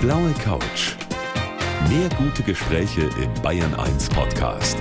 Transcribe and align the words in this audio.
blaue 0.00 0.32
Couch. 0.42 0.94
Mehr 1.90 2.08
gute 2.16 2.42
Gespräche 2.42 3.02
im 3.22 3.42
Bayern 3.42 3.74
1 3.74 4.08
Podcast. 4.08 4.78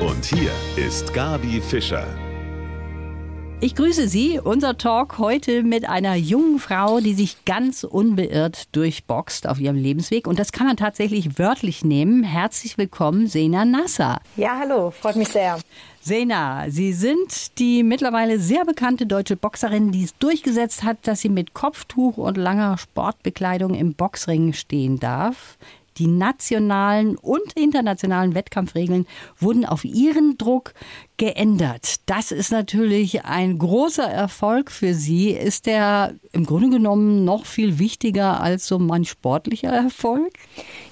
Und 0.00 0.24
hier 0.24 0.52
ist 0.76 1.12
Gabi 1.12 1.60
Fischer. 1.60 2.06
Ich 3.60 3.74
grüße 3.74 4.06
Sie. 4.06 4.38
Unser 4.38 4.78
Talk 4.78 5.18
heute 5.18 5.64
mit 5.64 5.88
einer 5.88 6.14
jungen 6.14 6.60
Frau, 6.60 7.00
die 7.00 7.14
sich 7.14 7.44
ganz 7.44 7.82
unbeirrt 7.82 8.74
durchboxt 8.76 9.48
auf 9.48 9.58
ihrem 9.58 9.76
Lebensweg. 9.76 10.28
Und 10.28 10.38
das 10.38 10.52
kann 10.52 10.68
man 10.68 10.76
tatsächlich 10.76 11.38
wörtlich 11.38 11.84
nehmen. 11.84 12.22
Herzlich 12.22 12.78
willkommen, 12.78 13.26
Sena 13.26 13.64
Nasser. 13.64 14.20
Ja, 14.36 14.56
hallo, 14.60 14.92
freut 14.92 15.16
mich 15.16 15.28
sehr. 15.28 15.58
Sena, 16.04 16.68
Sie 16.68 16.92
sind 16.94 17.60
die 17.60 17.84
mittlerweile 17.84 18.40
sehr 18.40 18.64
bekannte 18.64 19.06
deutsche 19.06 19.36
Boxerin, 19.36 19.92
die 19.92 20.02
es 20.02 20.18
durchgesetzt 20.18 20.82
hat, 20.82 21.06
dass 21.06 21.20
sie 21.20 21.28
mit 21.28 21.54
Kopftuch 21.54 22.16
und 22.16 22.36
langer 22.36 22.76
Sportbekleidung 22.76 23.76
im 23.76 23.94
Boxring 23.94 24.52
stehen 24.52 24.98
darf. 24.98 25.58
Die 25.98 26.08
nationalen 26.08 27.16
und 27.16 27.52
internationalen 27.52 28.34
Wettkampfregeln 28.34 29.06
wurden 29.38 29.64
auf 29.64 29.84
ihren 29.84 30.36
Druck 30.38 30.74
geändert. 31.22 32.00
Das 32.06 32.32
ist 32.32 32.50
natürlich 32.50 33.24
ein 33.24 33.56
großer 33.56 34.10
Erfolg 34.10 34.72
für 34.72 34.92
Sie. 34.92 35.30
Ist 35.30 35.66
der 35.66 36.14
im 36.32 36.44
Grunde 36.44 36.70
genommen 36.70 37.24
noch 37.24 37.46
viel 37.46 37.78
wichtiger 37.78 38.40
als 38.40 38.66
so 38.66 38.80
manch 38.80 39.10
sportlicher 39.10 39.68
Erfolg? 39.68 40.32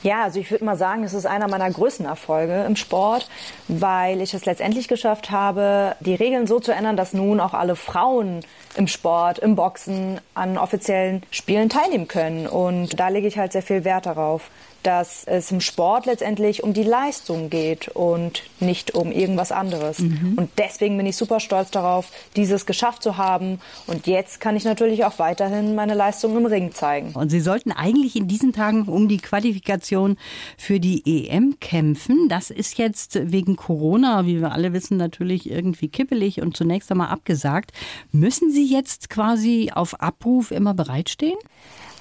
Ja, 0.05 0.23
also 0.23 0.39
ich 0.39 0.49
würde 0.53 0.65
mal 0.65 0.77
sagen, 0.77 1.03
es 1.03 1.15
ist 1.15 1.27
einer 1.27 1.49
meiner 1.49 1.69
größten 1.69 2.07
Erfolge 2.07 2.63
im 2.65 2.77
Sport, 2.77 3.29
weil 3.67 4.21
ich 4.21 4.33
es 4.33 4.45
letztendlich 4.45 4.87
geschafft 4.87 5.33
habe, 5.33 5.97
die 5.99 6.15
Regeln 6.15 6.47
so 6.47 6.61
zu 6.61 6.71
ändern, 6.71 6.97
dass 6.97 7.13
nun 7.13 7.41
auch 7.41 7.53
alle 7.53 7.75
Frauen 7.75 8.45
im 8.77 8.87
Sport, 8.87 9.41
im 9.41 9.57
Boxen 9.57 10.21
an 10.35 10.59
offiziellen 10.59 11.25
Spielen 11.33 11.69
teilnehmen 11.69 12.07
können. 12.07 12.47
Und 12.47 13.01
da 13.01 13.09
lege 13.09 13.27
ich 13.27 13.37
halt 13.37 13.51
sehr 13.51 13.65
viel 13.65 13.83
Wert 13.83 14.07
darauf 14.07 14.49
dass 14.83 15.25
es 15.25 15.51
im 15.51 15.61
Sport 15.61 16.07
letztendlich 16.07 16.63
um 16.63 16.73
die 16.73 16.83
Leistung 16.83 17.51
geht 17.51 17.89
und 17.89 18.45
nicht 18.61 18.95
um 18.95 19.13
irgendwas 19.13 19.53
anderes. 19.53 19.99
Mhm. 19.99 20.20
Und 20.37 20.51
deswegen 20.59 20.97
bin 20.97 21.07
ich 21.07 21.17
super 21.17 21.41
stolz 21.41 21.71
darauf, 21.71 22.11
dieses 22.37 22.67
geschafft 22.67 23.03
zu 23.03 23.17
haben. 23.17 23.61
Und 23.87 24.07
jetzt 24.07 24.41
kann 24.41 24.57
ich 24.57 24.65
natürlich 24.65 25.05
auch 25.05 25.19
weiterhin 25.19 25.75
meine 25.75 25.95
Leistung 25.95 26.37
im 26.37 26.47
Ring 26.47 26.73
zeigen. 26.73 27.13
Und 27.15 27.31
Sie 27.31 27.41
sollten 27.41 27.73
eigentlich 27.73 28.17
in 28.17 28.29
diesen 28.29 28.53
Tagen 28.53 28.83
um 28.85 29.09
die 29.09 29.19
Qualifikation 29.19 30.17
für 30.57 30.81
die 30.81 31.29
EM 31.29 31.59
kämpfen. 31.61 32.29
Das 32.29 32.51
ist 32.51 32.79
jetzt 32.79 33.19
wegen 33.33 33.57
Corona, 33.57 34.27
wie 34.27 34.41
wir 34.41 34.53
alle 34.53 34.73
wissen, 34.73 34.97
natürlich 34.97 35.51
irgendwie 35.51 35.89
kippelig 35.89 36.41
und 36.41 36.57
zunächst 36.57 36.91
einmal 36.91 37.09
abgesagt. 37.09 37.73
Müssen 38.13 38.51
Sie 38.51 38.67
jetzt 38.67 39.11
quasi 39.11 39.71
auf 39.75 40.01
Abruf 40.01 40.51
immer 40.51 40.75
bereitstehen? 40.75 41.39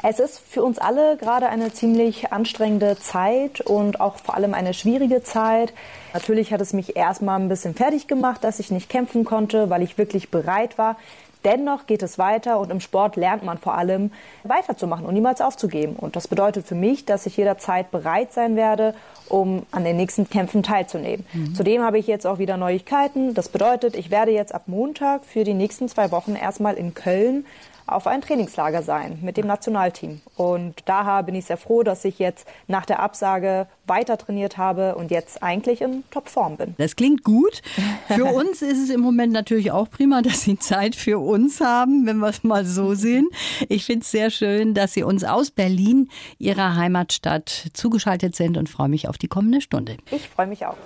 Es 0.02 0.20
ist 0.20 0.40
für 0.40 0.64
uns 0.64 0.80
alle 0.80 1.18
gerade 1.18 1.50
eine 1.50 1.74
ziemlich 1.74 2.32
anstrengende 2.32 2.98
Zeit 2.98 3.60
und 3.60 4.00
auch 4.00 4.18
vor 4.18 4.36
allem 4.36 4.54
eine 4.54 4.74
schwierige 4.74 5.24
Zeit. 5.24 5.74
Natürlich 6.14 6.54
hat 6.54 6.62
es 6.62 6.72
mich 6.72 6.96
erstmal 6.96 7.40
ein 7.40 7.50
bisschen 7.50 7.74
fertig 7.74 8.08
gemacht, 8.08 8.44
dass 8.44 8.60
ich 8.60 8.72
nicht 8.72 8.90
kämpfen 8.90 9.26
konnte, 9.26 9.70
weil 9.70 9.82
ich 9.82 9.98
wirklich 9.98 10.32
bereit 10.32 10.78
war. 10.78 10.96
Dennoch 11.46 11.86
geht 11.86 12.04
es 12.04 12.18
weiter 12.18 12.60
und 12.60 12.70
im 12.70 12.82
Sport 12.82 13.16
lernt 13.16 13.44
man 13.44 13.58
vor 13.58 13.78
allem 13.78 14.12
weiterzumachen 14.44 15.06
und 15.06 15.14
niemals 15.14 15.40
aufzugeben. 15.40 15.96
Und 15.96 16.18
das 16.18 16.28
bedeutet 16.28 16.68
für 16.68 16.76
mich, 16.76 17.06
dass 17.06 17.26
ich 17.26 17.38
jederzeit 17.38 17.92
bereit 17.92 18.34
sein 18.34 18.58
werde, 18.58 18.94
um 19.30 19.66
an 19.72 19.86
den 19.86 19.96
nächsten 19.96 20.30
Kämpfen 20.30 20.64
teilzunehmen. 20.64 21.26
Mhm. 21.32 21.56
Zudem 21.56 21.82
habe 21.82 21.98
ich 21.98 22.08
jetzt 22.08 22.28
auch 22.28 22.40
wieder 22.40 22.58
Neuigkeiten. 22.58 23.34
Das 23.34 23.48
bedeutet, 23.48 23.96
ich 23.96 24.12
werde 24.12 24.32
jetzt 24.32 24.54
ab 24.54 24.64
Montag 24.66 25.24
für 25.24 25.46
die 25.46 25.54
nächsten 25.54 25.88
zwei 25.88 26.12
Wochen 26.12 26.36
erstmal 26.36 26.76
in 26.76 26.94
Köln 26.94 27.46
auf 27.94 28.08
ein 28.08 28.22
Trainingslager 28.22 28.84
sein 28.84 29.20
mit 29.22 29.38
dem 29.38 29.48
Nationalteam. 29.48 30.22
Und 30.36 30.76
daher 30.86 31.24
bin 31.24 31.36
ich 31.36 31.46
sehr 31.46 31.58
froh, 31.58 31.84
dass 31.84 32.06
ich 32.06 32.20
jetzt 32.20 32.48
nach 32.68 32.86
der 32.86 33.00
Absage 33.00 33.68
weiter 33.86 34.18
trainiert 34.18 34.58
habe 34.58 34.96
und 34.96 35.12
jetzt 35.12 35.42
eigentlich 35.44 35.82
in 35.82 36.04
Topform 36.12 36.58
bin. 36.58 36.76
Das 36.78 36.96
klingt 36.96 37.24
gut. 37.24 37.62
Für 38.08 38.26
uns 38.34 38.62
ist 38.62 38.78
es 38.84 38.90
im 38.90 39.02
Moment 39.02 39.34
natürlich 39.34 39.72
auch 39.72 39.90
prima, 39.90 40.22
dass 40.22 40.42
Sie 40.42 40.58
Zeit 40.58 40.96
für 40.96 41.20
uns 41.20 41.62
haben, 41.62 42.06
wenn 42.06 42.18
wir 42.18 42.30
es 42.30 42.44
mal 42.44 42.66
so 42.66 42.94
sehen. 42.94 43.28
Ich 43.68 43.86
finde 43.86 44.04
es 44.04 44.12
sehr 44.12 44.30
schön, 44.30 44.74
dass 44.74 44.94
Sie 44.94 45.04
uns 45.04 45.24
aus 45.24 45.52
Berlin, 45.52 46.10
Ihrer 46.38 46.76
Heimatstadt, 46.76 47.70
zugeschaltet 47.74 48.36
sind 48.36 48.58
und 48.58 48.70
freue 48.70 48.90
mich 48.90 49.08
auf 49.08 49.18
die 49.18 49.28
kommende 49.28 49.62
Stunde. 49.62 49.98
Ich 50.12 50.30
freue 50.30 50.48
mich 50.48 50.66
auch. 50.66 50.78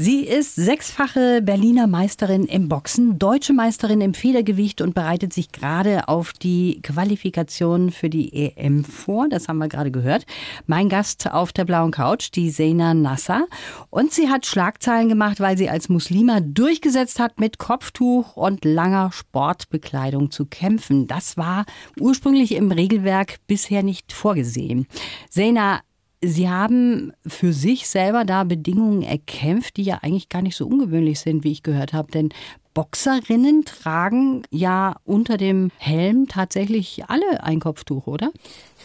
Sie 0.00 0.20
ist 0.20 0.54
sechsfache 0.54 1.42
Berliner 1.42 1.88
Meisterin 1.88 2.44
im 2.44 2.68
Boxen, 2.68 3.18
deutsche 3.18 3.52
Meisterin 3.52 4.00
im 4.00 4.14
Federgewicht 4.14 4.80
und 4.80 4.94
bereitet 4.94 5.32
sich 5.32 5.50
gerade 5.50 6.06
auf 6.06 6.32
die 6.32 6.80
Qualifikation 6.84 7.90
für 7.90 8.08
die 8.08 8.32
EM 8.32 8.84
vor. 8.84 9.28
Das 9.28 9.48
haben 9.48 9.58
wir 9.58 9.66
gerade 9.66 9.90
gehört. 9.90 10.24
Mein 10.68 10.88
Gast 10.88 11.28
auf 11.28 11.52
der 11.52 11.64
blauen 11.64 11.90
Couch, 11.90 12.28
die 12.32 12.50
Sena 12.50 12.94
Nasser. 12.94 13.48
Und 13.90 14.12
sie 14.12 14.28
hat 14.28 14.46
Schlagzeilen 14.46 15.08
gemacht, 15.08 15.40
weil 15.40 15.58
sie 15.58 15.68
als 15.68 15.88
Muslima 15.88 16.38
durchgesetzt 16.38 17.18
hat, 17.18 17.40
mit 17.40 17.58
Kopftuch 17.58 18.36
und 18.36 18.64
langer 18.64 19.10
Sportbekleidung 19.10 20.30
zu 20.30 20.46
kämpfen. 20.46 21.08
Das 21.08 21.36
war 21.36 21.66
ursprünglich 21.98 22.52
im 22.54 22.70
Regelwerk 22.70 23.38
bisher 23.48 23.82
nicht 23.82 24.12
vorgesehen. 24.12 24.86
Sena, 25.28 25.80
Sie 26.20 26.48
haben 26.48 27.12
für 27.26 27.52
sich 27.52 27.88
selber 27.88 28.24
da 28.24 28.42
Bedingungen 28.44 29.02
erkämpft, 29.02 29.76
die 29.76 29.84
ja 29.84 29.98
eigentlich 30.02 30.28
gar 30.28 30.42
nicht 30.42 30.56
so 30.56 30.66
ungewöhnlich 30.66 31.20
sind, 31.20 31.44
wie 31.44 31.52
ich 31.52 31.62
gehört 31.62 31.92
habe. 31.92 32.10
Denn 32.10 32.30
Boxerinnen 32.74 33.64
tragen 33.64 34.42
ja 34.50 34.96
unter 35.04 35.36
dem 35.36 35.70
Helm 35.78 36.28
tatsächlich 36.28 37.04
alle 37.08 37.42
ein 37.42 37.60
Kopftuch, 37.60 38.06
oder? 38.06 38.30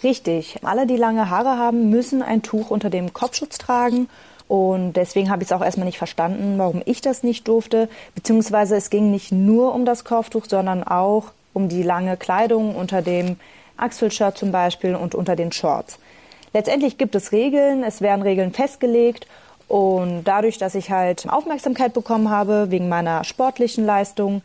Richtig. 0.04 0.58
Alle, 0.64 0.86
die 0.86 0.98
lange 0.98 1.30
Haare 1.30 1.58
haben, 1.58 1.90
müssen 1.90 2.22
ein 2.22 2.42
Tuch 2.42 2.70
unter 2.70 2.90
dem 2.90 3.14
Kopfschutz 3.14 3.58
tragen. 3.58 4.10
Und 4.48 4.94
deswegen 4.94 5.30
habe 5.30 5.42
ich 5.42 5.50
es 5.50 5.52
auch 5.52 5.64
erstmal 5.64 5.86
nicht 5.86 5.98
verstanden, 5.98 6.58
warum 6.58 6.82
ich 6.86 7.02
das 7.02 7.24
nicht 7.24 7.48
durfte. 7.48 7.90
Beziehungsweise 8.14 8.76
es 8.76 8.90
ging 8.90 9.10
nicht 9.10 9.32
nur 9.32 9.74
um 9.74 9.86
das 9.86 10.04
Kopftuch, 10.04 10.46
sondern 10.46 10.84
auch 10.84 11.32
um 11.54 11.70
die 11.70 11.84
lange 11.84 12.18
Kleidung 12.18 12.76
unter 12.76 13.02
dem 13.02 13.38
Achselshirt 13.78 14.38
zum 14.38 14.52
Beispiel 14.52 14.96
und 14.96 15.16
unter 15.16 15.36
den 15.36 15.52
Shorts. 15.52 15.98
Letztendlich 16.54 16.98
gibt 16.98 17.16
es 17.16 17.32
Regeln, 17.32 17.84
es 17.84 18.02
werden 18.02 18.22
Regeln 18.22 18.54
festgelegt. 18.54 19.28
Und 19.68 20.24
dadurch, 20.26 20.58
dass 20.58 20.76
ich 20.76 20.92
halt 20.92 21.28
Aufmerksamkeit 21.28 21.94
bekommen 21.94 22.30
habe 22.30 22.70
wegen 22.70 22.90
meiner 22.90 23.24
sportlichen 23.24 23.86
Leistung, 23.86 24.42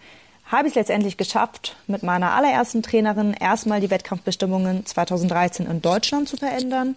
habe 0.46 0.66
ich 0.66 0.72
es 0.72 0.76
letztendlich 0.76 1.18
geschafft, 1.18 1.76
mit 1.86 2.02
meiner 2.02 2.32
allerersten 2.32 2.82
Trainerin 2.82 3.34
erstmal 3.34 3.80
die 3.80 3.90
Wettkampfbestimmungen 3.90 4.86
2013 4.86 5.66
in 5.66 5.82
Deutschland 5.82 6.28
zu 6.28 6.38
verändern 6.38 6.96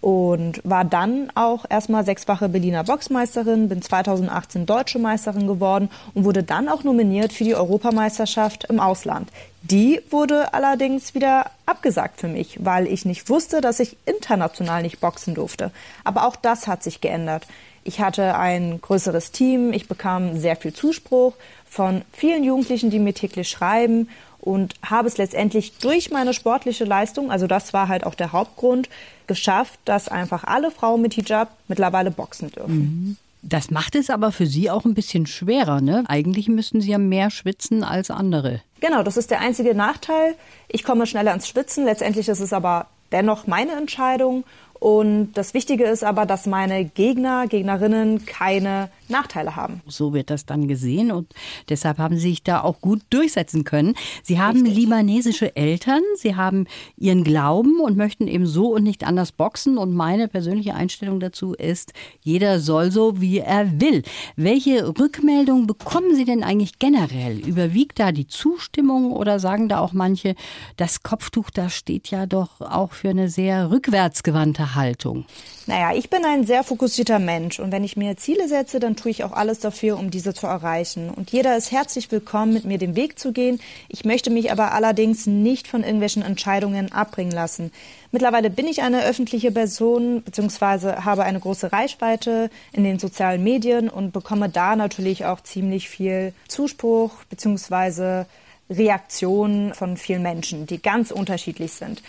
und 0.00 0.62
war 0.64 0.84
dann 0.84 1.30
auch 1.34 1.66
erstmal 1.68 2.04
sechsfache 2.04 2.48
Berliner 2.48 2.84
Boxmeisterin, 2.84 3.68
bin 3.68 3.82
2018 3.82 4.64
deutsche 4.64 4.98
Meisterin 4.98 5.46
geworden 5.46 5.90
und 6.14 6.24
wurde 6.24 6.42
dann 6.42 6.68
auch 6.68 6.84
nominiert 6.84 7.32
für 7.32 7.44
die 7.44 7.54
Europameisterschaft 7.54 8.64
im 8.64 8.80
Ausland. 8.80 9.28
Die 9.62 10.00
wurde 10.08 10.54
allerdings 10.54 11.14
wieder 11.14 11.50
abgesagt 11.66 12.18
für 12.20 12.28
mich, 12.28 12.64
weil 12.64 12.86
ich 12.86 13.04
nicht 13.04 13.28
wusste, 13.28 13.60
dass 13.60 13.78
ich 13.78 13.98
international 14.06 14.82
nicht 14.82 15.00
boxen 15.00 15.34
durfte. 15.34 15.70
Aber 16.02 16.26
auch 16.26 16.36
das 16.36 16.66
hat 16.66 16.82
sich 16.82 17.02
geändert. 17.02 17.46
Ich 17.84 18.00
hatte 18.00 18.36
ein 18.36 18.80
größeres 18.80 19.32
Team, 19.32 19.72
ich 19.72 19.86
bekam 19.86 20.38
sehr 20.38 20.56
viel 20.56 20.72
Zuspruch 20.72 21.34
von 21.68 22.02
vielen 22.12 22.42
Jugendlichen, 22.42 22.90
die 22.90 22.98
mir 22.98 23.14
täglich 23.14 23.48
schreiben 23.48 24.08
und 24.40 24.74
habe 24.82 25.08
es 25.08 25.18
letztendlich 25.18 25.78
durch 25.78 26.10
meine 26.10 26.34
sportliche 26.34 26.84
Leistung, 26.84 27.30
also 27.30 27.46
das 27.46 27.72
war 27.72 27.88
halt 27.88 28.04
auch 28.04 28.14
der 28.14 28.32
Hauptgrund, 28.32 28.88
geschafft, 29.26 29.78
dass 29.84 30.08
einfach 30.08 30.44
alle 30.44 30.70
Frauen 30.70 31.02
mit 31.02 31.14
Hijab 31.14 31.50
mittlerweile 31.68 32.10
boxen 32.10 32.50
dürfen. 32.50 32.74
Mhm. 32.74 33.16
Das 33.42 33.70
macht 33.70 33.94
es 33.94 34.10
aber 34.10 34.32
für 34.32 34.46
Sie 34.46 34.70
auch 34.70 34.84
ein 34.84 34.94
bisschen 34.94 35.26
schwerer, 35.26 35.80
ne? 35.80 36.04
Eigentlich 36.08 36.48
müssten 36.48 36.82
Sie 36.82 36.90
ja 36.90 36.98
mehr 36.98 37.30
schwitzen 37.30 37.84
als 37.84 38.10
andere. 38.10 38.60
Genau, 38.80 39.02
das 39.02 39.16
ist 39.16 39.30
der 39.30 39.40
einzige 39.40 39.74
Nachteil. 39.74 40.34
Ich 40.68 40.84
komme 40.84 41.06
schneller 41.06 41.32
ins 41.32 41.48
Schwitzen. 41.48 41.86
Letztendlich 41.86 42.28
ist 42.28 42.40
es 42.40 42.52
aber 42.52 42.88
dennoch 43.12 43.46
meine 43.46 43.72
Entscheidung 43.72 44.44
und 44.80 45.34
das 45.34 45.52
Wichtige 45.52 45.84
ist 45.84 46.02
aber, 46.02 46.24
dass 46.24 46.46
meine 46.46 46.86
Gegner, 46.86 47.46
Gegnerinnen 47.46 48.24
keine 48.24 48.88
Nachteile 49.10 49.56
haben. 49.56 49.82
So 49.86 50.12
wird 50.12 50.30
das 50.30 50.46
dann 50.46 50.68
gesehen 50.68 51.12
und 51.12 51.32
deshalb 51.68 51.98
haben 51.98 52.16
Sie 52.16 52.30
sich 52.30 52.42
da 52.42 52.62
auch 52.62 52.80
gut 52.80 53.00
durchsetzen 53.10 53.64
können. 53.64 53.94
Sie 54.22 54.38
haben 54.40 54.62
Richtig. 54.62 54.76
libanesische 54.76 55.56
Eltern, 55.56 56.02
Sie 56.16 56.36
haben 56.36 56.66
Ihren 56.96 57.24
Glauben 57.24 57.80
und 57.80 57.96
möchten 57.96 58.28
eben 58.28 58.46
so 58.46 58.74
und 58.74 58.82
nicht 58.82 59.04
anders 59.04 59.32
boxen. 59.32 59.78
Und 59.78 59.94
meine 59.94 60.28
persönliche 60.28 60.74
Einstellung 60.74 61.20
dazu 61.20 61.54
ist, 61.54 61.92
jeder 62.22 62.60
soll 62.60 62.90
so, 62.90 63.20
wie 63.20 63.38
er 63.38 63.80
will. 63.80 64.02
Welche 64.36 64.86
Rückmeldung 64.98 65.66
bekommen 65.66 66.14
Sie 66.14 66.24
denn 66.24 66.42
eigentlich 66.42 66.78
generell? 66.78 67.38
Überwiegt 67.38 67.98
da 67.98 68.12
die 68.12 68.26
Zustimmung 68.26 69.12
oder 69.12 69.38
sagen 69.38 69.68
da 69.68 69.80
auch 69.80 69.92
manche, 69.92 70.34
das 70.76 71.02
Kopftuch, 71.02 71.50
da 71.50 71.68
steht 71.68 72.10
ja 72.10 72.26
doch 72.26 72.60
auch 72.60 72.92
für 72.92 73.10
eine 73.10 73.28
sehr 73.28 73.70
rückwärtsgewandte 73.70 74.74
Haltung? 74.74 75.24
Naja, 75.66 75.94
ich 75.94 76.10
bin 76.10 76.24
ein 76.24 76.46
sehr 76.46 76.64
fokussierter 76.64 77.18
Mensch 77.18 77.60
und 77.60 77.70
wenn 77.70 77.84
ich 77.84 77.96
mir 77.96 78.16
Ziele 78.16 78.48
setze, 78.48 78.80
dann 78.80 78.96
tue 79.00 79.10
ich 79.10 79.24
auch 79.24 79.32
alles 79.32 79.60
dafür, 79.60 79.98
um 79.98 80.10
diese 80.10 80.34
zu 80.34 80.46
erreichen. 80.46 81.10
Und 81.10 81.30
jeder 81.30 81.56
ist 81.56 81.72
herzlich 81.72 82.10
willkommen, 82.12 82.52
mit 82.52 82.64
mir 82.64 82.78
den 82.78 82.96
Weg 82.96 83.18
zu 83.18 83.32
gehen. 83.32 83.60
Ich 83.88 84.04
möchte 84.04 84.30
mich 84.30 84.52
aber 84.52 84.72
allerdings 84.72 85.26
nicht 85.26 85.68
von 85.68 85.82
irgendwelchen 85.82 86.22
Entscheidungen 86.22 86.92
abbringen 86.92 87.32
lassen. 87.32 87.72
Mittlerweile 88.12 88.50
bin 88.50 88.66
ich 88.66 88.82
eine 88.82 89.04
öffentliche 89.04 89.50
Person 89.52 90.22
bzw. 90.22 91.02
habe 91.04 91.24
eine 91.24 91.40
große 91.40 91.72
Reichweite 91.72 92.50
in 92.72 92.84
den 92.84 92.98
sozialen 92.98 93.42
Medien 93.42 93.88
und 93.88 94.12
bekomme 94.12 94.48
da 94.48 94.76
natürlich 94.76 95.24
auch 95.24 95.40
ziemlich 95.40 95.88
viel 95.88 96.34
Zuspruch 96.48 97.12
bzw. 97.30 98.24
Reaktionen 98.68 99.74
von 99.74 99.96
vielen 99.96 100.22
Menschen, 100.22 100.66
die 100.66 100.80
ganz 100.80 101.10
unterschiedlich 101.10 101.72
sind. 101.72 102.02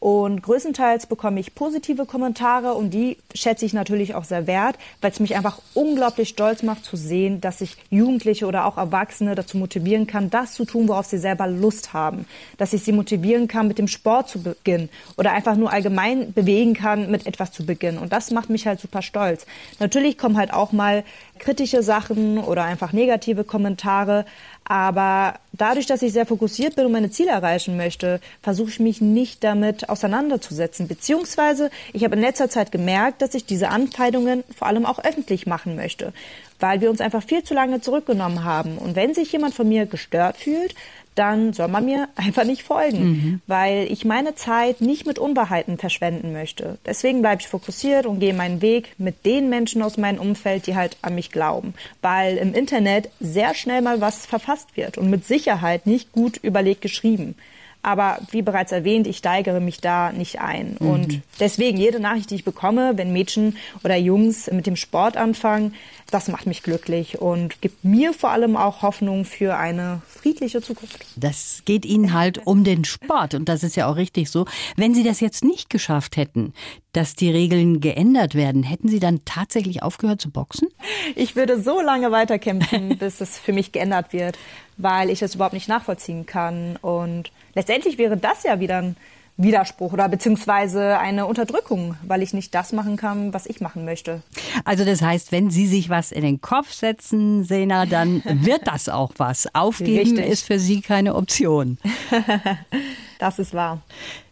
Und 0.00 0.42
größtenteils 0.42 1.06
bekomme 1.06 1.40
ich 1.40 1.54
positive 1.54 2.06
Kommentare 2.06 2.74
und 2.74 2.90
die 2.90 3.16
schätze 3.34 3.64
ich 3.64 3.72
natürlich 3.72 4.14
auch 4.14 4.24
sehr 4.24 4.46
wert, 4.46 4.76
weil 5.00 5.10
es 5.10 5.20
mich 5.20 5.36
einfach 5.36 5.58
unglaublich 5.74 6.28
stolz 6.28 6.62
macht 6.62 6.84
zu 6.84 6.96
sehen, 6.96 7.40
dass 7.40 7.60
ich 7.60 7.76
Jugendliche 7.90 8.46
oder 8.46 8.66
auch 8.66 8.78
Erwachsene 8.78 9.34
dazu 9.34 9.58
motivieren 9.58 10.06
kann, 10.06 10.30
das 10.30 10.54
zu 10.54 10.64
tun, 10.64 10.88
worauf 10.88 11.06
sie 11.06 11.18
selber 11.18 11.48
Lust 11.48 11.92
haben. 11.92 12.26
Dass 12.58 12.72
ich 12.72 12.84
sie 12.84 12.92
motivieren 12.92 13.48
kann, 13.48 13.66
mit 13.66 13.78
dem 13.78 13.88
Sport 13.88 14.28
zu 14.28 14.42
beginnen 14.42 14.88
oder 15.16 15.32
einfach 15.32 15.56
nur 15.56 15.72
allgemein 15.72 16.32
bewegen 16.32 16.74
kann, 16.74 17.10
mit 17.10 17.26
etwas 17.26 17.52
zu 17.52 17.66
beginnen. 17.66 17.98
Und 17.98 18.12
das 18.12 18.30
macht 18.30 18.50
mich 18.50 18.66
halt 18.66 18.80
super 18.80 19.02
stolz. 19.02 19.46
Natürlich 19.80 20.16
kommen 20.16 20.36
halt 20.36 20.52
auch 20.52 20.72
mal 20.72 21.04
kritische 21.38 21.82
Sachen 21.82 22.38
oder 22.38 22.64
einfach 22.64 22.92
negative 22.92 23.44
Kommentare. 23.44 24.26
Aber 24.68 25.34
dadurch, 25.54 25.86
dass 25.86 26.02
ich 26.02 26.12
sehr 26.12 26.26
fokussiert 26.26 26.76
bin 26.76 26.84
und 26.84 26.92
meine 26.92 27.10
Ziele 27.10 27.30
erreichen 27.30 27.78
möchte, 27.78 28.20
versuche 28.42 28.68
ich 28.68 28.80
mich 28.80 29.00
nicht 29.00 29.42
damit 29.42 29.88
auseinanderzusetzen. 29.88 30.88
Beziehungsweise 30.88 31.70
ich 31.94 32.04
habe 32.04 32.16
in 32.16 32.20
letzter 32.20 32.50
Zeit 32.50 32.70
gemerkt, 32.70 33.22
dass 33.22 33.34
ich 33.34 33.46
diese 33.46 33.70
Anfeindungen 33.70 34.44
vor 34.54 34.68
allem 34.68 34.84
auch 34.84 34.98
öffentlich 35.02 35.46
machen 35.46 35.74
möchte, 35.74 36.12
weil 36.60 36.82
wir 36.82 36.90
uns 36.90 37.00
einfach 37.00 37.22
viel 37.22 37.42
zu 37.42 37.54
lange 37.54 37.80
zurückgenommen 37.80 38.44
haben. 38.44 38.76
Und 38.76 38.94
wenn 38.94 39.14
sich 39.14 39.32
jemand 39.32 39.54
von 39.54 39.66
mir 39.66 39.86
gestört 39.86 40.36
fühlt, 40.36 40.74
dann 41.18 41.52
soll 41.52 41.68
man 41.68 41.84
mir 41.84 42.08
einfach 42.16 42.44
nicht 42.44 42.62
folgen, 42.62 43.04
mhm. 43.04 43.40
weil 43.46 43.90
ich 43.90 44.04
meine 44.04 44.34
Zeit 44.34 44.80
nicht 44.80 45.06
mit 45.06 45.18
Unwahrheiten 45.18 45.78
verschwenden 45.78 46.32
möchte. 46.32 46.78
Deswegen 46.86 47.20
bleibe 47.20 47.42
ich 47.42 47.48
fokussiert 47.48 48.06
und 48.06 48.20
gehe 48.20 48.34
meinen 48.34 48.62
Weg 48.62 48.94
mit 48.98 49.26
den 49.26 49.48
Menschen 49.48 49.82
aus 49.82 49.96
meinem 49.96 50.20
Umfeld, 50.20 50.66
die 50.66 50.76
halt 50.76 50.96
an 51.02 51.14
mich 51.14 51.30
glauben, 51.30 51.74
weil 52.02 52.36
im 52.36 52.54
Internet 52.54 53.10
sehr 53.20 53.54
schnell 53.54 53.82
mal 53.82 54.00
was 54.00 54.26
verfasst 54.26 54.76
wird 54.76 54.98
und 54.98 55.10
mit 55.10 55.26
Sicherheit 55.26 55.86
nicht 55.86 56.12
gut 56.12 56.38
überlegt 56.38 56.82
geschrieben. 56.82 57.34
Aber 57.82 58.18
wie 58.32 58.42
bereits 58.42 58.72
erwähnt, 58.72 59.06
ich 59.06 59.18
steigere 59.18 59.60
mich 59.60 59.80
da 59.80 60.12
nicht 60.12 60.40
ein. 60.40 60.76
Mhm. 60.80 60.90
Und 60.90 61.22
deswegen 61.38 61.78
jede 61.78 62.00
Nachricht, 62.00 62.30
die 62.30 62.34
ich 62.34 62.44
bekomme, 62.44 62.92
wenn 62.96 63.12
Mädchen 63.12 63.56
oder 63.84 63.96
Jungs 63.96 64.50
mit 64.50 64.66
dem 64.66 64.76
Sport 64.76 65.16
anfangen, 65.16 65.74
das 66.10 66.28
macht 66.28 66.46
mich 66.46 66.62
glücklich 66.62 67.20
und 67.20 67.60
gibt 67.60 67.84
mir 67.84 68.14
vor 68.14 68.30
allem 68.30 68.56
auch 68.56 68.82
Hoffnung 68.82 69.24
für 69.24 69.56
eine 69.56 70.00
friedliche 70.08 70.62
Zukunft. 70.62 71.04
Das 71.16 71.62
geht 71.64 71.84
Ihnen 71.84 72.14
halt 72.14 72.46
um 72.46 72.64
den 72.64 72.84
Sport 72.84 73.34
und 73.34 73.48
das 73.48 73.62
ist 73.62 73.76
ja 73.76 73.90
auch 73.90 73.96
richtig 73.96 74.30
so. 74.30 74.46
Wenn 74.76 74.94
Sie 74.94 75.02
das 75.02 75.20
jetzt 75.20 75.44
nicht 75.44 75.68
geschafft 75.68 76.16
hätten, 76.16 76.54
dass 76.92 77.14
die 77.14 77.30
Regeln 77.30 77.80
geändert 77.80 78.34
werden, 78.34 78.62
hätten 78.62 78.88
Sie 78.88 79.00
dann 79.00 79.24
tatsächlich 79.24 79.82
aufgehört 79.82 80.20
zu 80.20 80.30
boxen? 80.30 80.68
Ich 81.14 81.36
würde 81.36 81.60
so 81.60 81.80
lange 81.80 82.10
weiterkämpfen, 82.10 82.96
bis 82.98 83.20
es 83.20 83.38
für 83.38 83.52
mich 83.52 83.72
geändert 83.72 84.12
wird, 84.12 84.38
weil 84.78 85.10
ich 85.10 85.20
es 85.20 85.34
überhaupt 85.34 85.54
nicht 85.54 85.68
nachvollziehen 85.68 86.24
kann. 86.24 86.76
Und 86.80 87.30
letztendlich 87.54 87.98
wäre 87.98 88.16
das 88.16 88.44
ja 88.44 88.60
wieder 88.60 88.78
ein 88.78 88.96
Widerspruch 89.38 89.92
oder 89.92 90.08
beziehungsweise 90.08 90.98
eine 90.98 91.26
Unterdrückung, 91.26 91.94
weil 92.02 92.22
ich 92.22 92.34
nicht 92.34 92.54
das 92.54 92.72
machen 92.72 92.96
kann, 92.96 93.32
was 93.32 93.46
ich 93.46 93.60
machen 93.60 93.84
möchte. 93.84 94.20
Also 94.64 94.84
das 94.84 95.00
heißt, 95.00 95.32
wenn 95.32 95.50
Sie 95.50 95.66
sich 95.66 95.88
was 95.88 96.12
in 96.12 96.22
den 96.22 96.40
Kopf 96.40 96.72
setzen, 96.72 97.44
Sena, 97.44 97.86
dann 97.86 98.22
wird 98.42 98.66
das 98.66 98.88
auch 98.88 99.12
was. 99.16 99.48
Aufgeben 99.54 100.16
Richtig. 100.16 100.26
ist 100.26 100.42
für 100.44 100.58
Sie 100.58 100.80
keine 100.80 101.14
Option. 101.14 101.78
das 103.18 103.38
ist 103.38 103.54
wahr. 103.54 103.80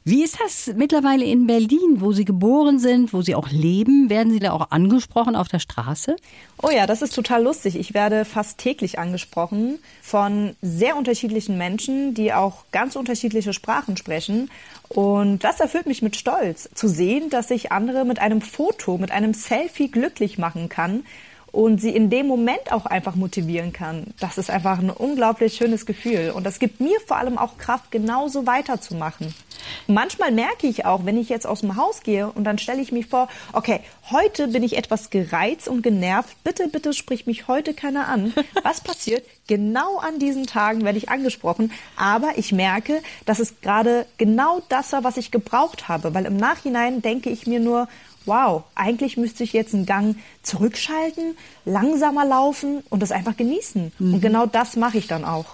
Wie 0.05 0.23
ist 0.23 0.39
das 0.41 0.73
mittlerweile 0.77 1.25
in 1.25 1.49
Berlin, 1.49 1.97
wo 1.97 2.13
Sie 2.13 2.25
geboren 2.25 2.79
sind, 2.79 3.13
wo 3.13 3.23
Sie 3.23 3.35
auch 3.35 3.51
leben? 3.51 4.09
Werden 4.09 4.33
Sie 4.33 4.39
da 4.39 4.53
auch 4.53 4.71
angesprochen 4.71 5.35
auf 5.35 5.49
der 5.49 5.59
Straße? 5.59 6.15
Oh 6.63 6.71
ja, 6.71 6.87
das 6.87 7.03
ist 7.03 7.13
total 7.15 7.43
lustig. 7.43 7.75
Ich 7.75 7.93
werde 7.93 8.25
fast 8.25 8.59
täglich 8.59 9.01
angesprochen 9.01 9.81
von 10.03 10.55
sehr 10.63 10.97
unterschiedlichen 10.97 11.59
Menschen, 11.59 12.15
die 12.15 12.33
auch 12.33 12.67
ganz 12.71 12.95
unterschiedliche 12.95 13.53
Sprachen 13.53 13.97
sprechen. 13.97 14.49
Und 14.89 15.43
das 15.43 15.59
erfüllt 15.59 15.87
mich 15.87 16.03
mit 16.03 16.15
Stolz, 16.15 16.69
zu 16.73 16.87
sehen, 16.87 17.29
dass 17.29 17.51
ich 17.51 17.73
andere 17.73 18.05
mit 18.05 18.21
einem 18.21 18.41
Foto, 18.41 18.99
mit 18.99 19.11
einem 19.11 19.35
Selfie 19.35 19.91
glücklich 19.91 20.39
machen 20.39 20.69
kann 20.69 21.03
und 21.57 21.81
sie 21.81 21.97
in 21.97 22.11
dem 22.11 22.27
Moment 22.27 22.71
auch 22.71 22.85
einfach 22.85 23.15
motivieren 23.15 23.73
kann. 23.73 24.09
Das 24.21 24.37
ist 24.37 24.51
einfach 24.51 24.79
ein 24.79 24.91
unglaublich 24.91 25.55
schönes 25.55 25.87
Gefühl 25.87 26.33
und 26.35 26.45
das 26.45 26.59
gibt 26.59 26.81
mir 26.81 27.01
vor 27.07 27.17
allem 27.17 27.39
auch 27.39 27.57
Kraft, 27.57 27.91
genauso 27.91 28.47
weiterzumachen. 28.47 29.35
Manchmal 29.87 30.33
merke 30.33 30.67
ich 30.67 30.85
auch, 30.85 31.07
wenn 31.07 31.17
ich 31.17 31.31
jetzt 31.31 31.47
aus 31.47 31.63
dem 31.63 31.77
Haus 31.77 32.03
gehe 32.03 32.31
und 32.31 32.45
dann 32.45 32.59
stelle 32.59 32.83
ich 32.83 32.93
mich 32.93 33.07
vor, 33.07 33.29
okay, 33.55 33.81
heute 34.11 34.49
bin 34.49 34.63
ich 34.63 34.77
etwas 34.77 35.09
gereizt 35.09 35.67
und 35.67 35.81
genervt, 35.81 36.37
bitte, 36.45 36.69
bitte 36.69 36.93
sprich 36.93 37.27
mich 37.27 37.49
heute 37.49 37.73
keiner 37.73 38.07
an. 38.07 38.35
Was 38.63 38.83
passiert? 38.83 39.25
Genau 39.47 39.97
an 39.97 40.19
diesen 40.19 40.47
Tagen 40.47 40.85
werde 40.85 40.99
ich 40.99 41.09
angesprochen, 41.09 41.73
aber 41.97 42.37
ich 42.37 42.53
merke, 42.53 43.01
dass 43.25 43.39
es 43.39 43.63
gerade 43.63 44.05
genau 44.19 44.61
das 44.69 44.93
war, 44.93 45.05
was 45.05 45.17
ich 45.17 45.31
gebraucht 45.31 45.89
habe, 45.89 46.13
weil 46.13 46.27
im 46.27 46.37
Nachhinein 46.37 47.01
denke 47.01 47.31
ich 47.31 47.47
mir 47.47 47.61
nur, 47.61 47.89
wow, 48.27 48.65
eigentlich 48.75 49.17
müsste 49.17 49.45
ich 49.45 49.53
jetzt 49.53 49.73
einen 49.73 49.87
Gang 49.87 50.17
zurückschalten, 50.47 51.37
langsamer 51.65 52.25
laufen 52.25 52.83
und 52.89 53.01
das 53.01 53.11
einfach 53.11 53.37
genießen. 53.37 53.93
Mhm. 53.99 54.15
Und 54.15 54.21
genau 54.21 54.47
das 54.47 54.77
mache 54.77 54.99
ich 54.99 55.07
dann 55.07 55.25
auch. 55.25 55.47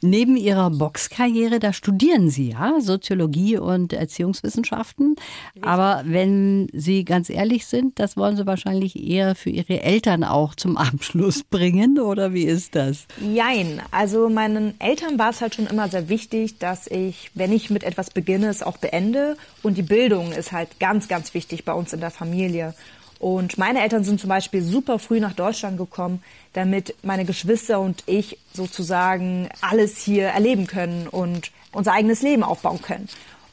Neben 0.00 0.36
Ihrer 0.36 0.70
Boxkarriere, 0.70 1.58
da 1.58 1.72
studieren 1.72 2.30
Sie 2.30 2.50
ja 2.50 2.80
Soziologie 2.80 3.58
und 3.58 3.92
Erziehungswissenschaften. 3.92 5.16
Aber 5.60 6.02
wenn 6.04 6.68
Sie 6.72 7.04
ganz 7.04 7.28
ehrlich 7.30 7.66
sind, 7.66 7.98
das 7.98 8.16
wollen 8.16 8.36
Sie 8.36 8.46
wahrscheinlich 8.46 8.96
eher 9.02 9.34
für 9.34 9.50
Ihre 9.50 9.82
Eltern 9.82 10.22
auch 10.24 10.54
zum 10.54 10.76
Abschluss 10.76 11.42
bringen, 11.42 11.98
oder 11.98 12.32
wie 12.32 12.44
ist 12.44 12.74
das? 12.74 13.06
Jein. 13.20 13.82
Also 13.90 14.28
meinen 14.28 14.80
Eltern 14.80 15.18
war 15.18 15.30
es 15.30 15.40
halt 15.40 15.56
schon 15.56 15.66
immer 15.66 15.88
sehr 15.88 16.08
wichtig, 16.08 16.58
dass 16.58 16.86
ich, 16.86 17.30
wenn 17.34 17.52
ich 17.52 17.70
mit 17.70 17.82
etwas 17.82 18.10
beginne, 18.10 18.48
es 18.48 18.62
auch 18.62 18.76
beende. 18.76 19.36
Und 19.62 19.76
die 19.76 19.82
Bildung 19.82 20.32
ist 20.32 20.52
halt 20.52 20.78
ganz, 20.78 21.08
ganz 21.08 21.34
wichtig 21.34 21.64
bei 21.64 21.72
uns 21.72 21.92
in 21.92 22.00
der 22.00 22.10
Familie. 22.10 22.74
Und 23.18 23.58
meine 23.58 23.82
Eltern 23.82 24.04
sind 24.04 24.20
zum 24.20 24.28
Beispiel 24.28 24.62
super 24.62 24.98
früh 24.98 25.18
nach 25.18 25.32
Deutschland 25.32 25.76
gekommen, 25.76 26.22
damit 26.52 26.94
meine 27.02 27.24
Geschwister 27.24 27.80
und 27.80 28.04
ich 28.06 28.38
sozusagen 28.52 29.48
alles 29.60 29.98
hier 29.98 30.28
erleben 30.28 30.66
können 30.66 31.08
und 31.08 31.50
unser 31.72 31.92
eigenes 31.92 32.22
Leben 32.22 32.44
aufbauen 32.44 32.80
können. 32.80 33.08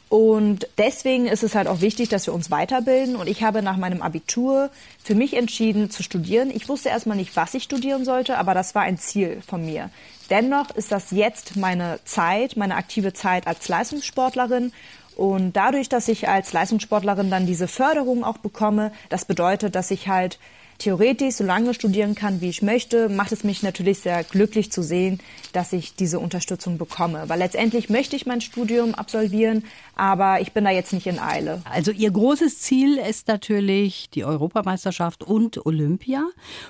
Und 0.08 0.68
deswegen 0.78 1.26
ist 1.26 1.44
es 1.44 1.56
halt 1.56 1.68
auch 1.68 1.82
wichtig, 1.82 2.10
dass 2.10 2.28
wir 2.28 2.34
uns 2.34 2.52
weiterbilden. 2.52 3.16
Und 3.16 3.28
ich 3.28 3.44
habe 3.44 3.64
nach 3.64 3.76
meinem 3.76 4.02
Abitur 4.02 4.70
für 5.04 5.16
mich 5.16 5.36
entschieden 5.36 5.90
zu 5.90 6.04
studieren. 6.04 6.52
Ich 6.54 6.70
wusste 6.70 6.90
erstmal 6.90 7.18
nicht, 7.18 7.36
was 7.36 7.56
ich 7.56 7.64
studieren 7.64 8.06
sollte, 8.06 8.38
aber 8.38 8.54
das 8.54 8.76
war 8.76 8.84
ein 8.84 9.00
Ziel 9.00 9.42
von 9.46 9.66
mir. 9.66 9.90
Dennoch 10.30 10.70
ist 10.72 10.92
das 10.92 11.12
jetzt 11.12 11.56
meine 11.56 12.00
Zeit, 12.06 12.56
meine 12.56 12.76
aktive 12.76 13.14
Zeit 13.14 13.48
als 13.48 13.68
Leistungssportlerin. 13.68 14.72
Und 15.16 15.54
dadurch, 15.54 15.88
dass 15.88 16.08
ich 16.08 16.28
als 16.28 16.52
Leistungssportlerin 16.52 17.30
dann 17.30 17.46
diese 17.46 17.68
Förderung 17.68 18.24
auch 18.24 18.38
bekomme, 18.38 18.92
das 19.10 19.26
bedeutet, 19.26 19.76
dass 19.76 19.92
ich 19.92 20.08
halt 20.10 20.40
theoretisch 20.78 21.36
so 21.36 21.44
lange 21.44 21.74
studieren 21.74 22.16
kann, 22.16 22.42
wie 22.42 22.50
ich 22.50 22.62
möchte, 22.62 23.10
macht 23.10 23.32
es 23.32 23.44
mich 23.44 23.64
natürlich 23.64 24.00
sehr 24.00 24.24
glücklich 24.24 24.72
zu 24.72 24.84
sehen, 24.84 25.20
dass 25.54 25.74
ich 25.74 25.96
diese 25.96 26.20
Unterstützung 26.20 26.78
bekomme. 26.78 27.24
Weil 27.28 27.40
letztendlich 27.40 27.90
möchte 27.90 28.16
ich 28.16 28.26
mein 28.26 28.42
Studium 28.42 28.96
absolvieren, 28.96 29.64
aber 29.96 30.42
ich 30.42 30.52
bin 30.52 30.66
da 30.66 30.72
jetzt 30.72 30.94
nicht 30.94 31.08
in 31.08 31.20
Eile. 31.20 31.62
Also 31.66 31.92
Ihr 31.92 32.12
großes 32.12 32.60
Ziel 32.60 32.98
ist 32.98 33.28
natürlich 33.28 34.10
die 34.10 34.26
Europameisterschaft 34.26 35.24
und 35.24 35.66
Olympia. 35.66 36.24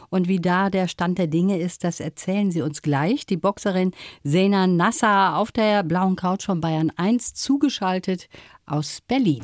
Und 0.09 0.27
wie 0.27 0.39
da 0.39 0.69
der 0.69 0.87
Stand 0.87 1.17
der 1.17 1.27
Dinge 1.27 1.59
ist, 1.59 1.83
das 1.83 1.99
erzählen 1.99 2.51
Sie 2.51 2.61
uns 2.61 2.81
gleich. 2.81 3.25
Die 3.25 3.37
Boxerin 3.37 3.91
Sena 4.23 4.67
Nasser 4.67 5.37
auf 5.37 5.51
der 5.51 5.83
blauen 5.83 6.15
Couch 6.15 6.45
von 6.45 6.61
Bayern 6.61 6.91
1 6.95 7.33
zugeschaltet 7.33 8.29
aus 8.65 8.99
Berlin. 9.07 9.43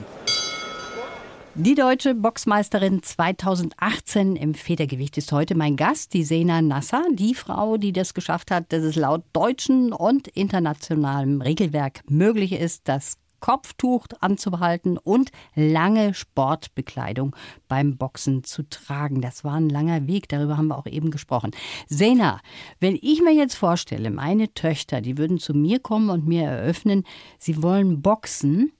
Die 1.55 1.75
deutsche 1.75 2.15
Boxmeisterin 2.15 3.03
2018 3.03 4.38
im 4.38 4.53
Federgewicht 4.53 5.17
ist 5.17 5.34
heute 5.34 5.53
mein 5.53 5.75
Gast, 5.75 6.13
die 6.13 6.24
Sena 6.24 6.62
Nasser, 6.62 7.03
die 7.12 7.36
Frau, 7.36 7.75
die 7.75 7.91
das 7.91 8.13
geschafft 8.13 8.51
hat, 8.51 8.72
dass 8.72 8.84
es 8.84 8.96
laut 8.96 9.24
deutschen 9.34 9.91
und 9.91 10.29
internationalem 10.29 11.41
Regelwerk 11.41 12.10
möglich 12.10 12.53
ist, 12.53 12.88
das 12.88 13.17
Kopftuch 13.41 14.05
anzubehalten 14.22 14.98
und 14.98 15.31
lange 15.55 16.13
Sportbekleidung 16.13 17.36
beim 17.67 17.98
Boxen 17.98 18.46
zu 18.46 18.63
tragen. 18.70 19.20
Das 19.20 19.43
war 19.43 19.55
ein 19.55 19.67
langer 19.67 20.08
Weg, 20.08 20.29
darüber 20.29 20.55
haben 20.55 20.67
wir 20.67 20.77
auch 20.77 20.86
eben 20.86 21.12
gesprochen. 21.12 21.51
Sena, 21.88 22.39
wenn 22.79 22.98
ich 23.01 23.22
mir 23.22 23.34
jetzt 23.34 23.55
vorstelle, 23.55 24.10
meine 24.10 24.53
Töchter, 24.53 25.01
die 25.01 25.17
würden 25.17 25.39
zu 25.39 25.53
mir 25.53 25.79
kommen 25.79 26.12
und 26.12 26.27
mir 26.27 26.43
eröffnen, 26.43 27.03
sie 27.39 27.62
wollen 27.62 28.01
boxen, 28.01 28.72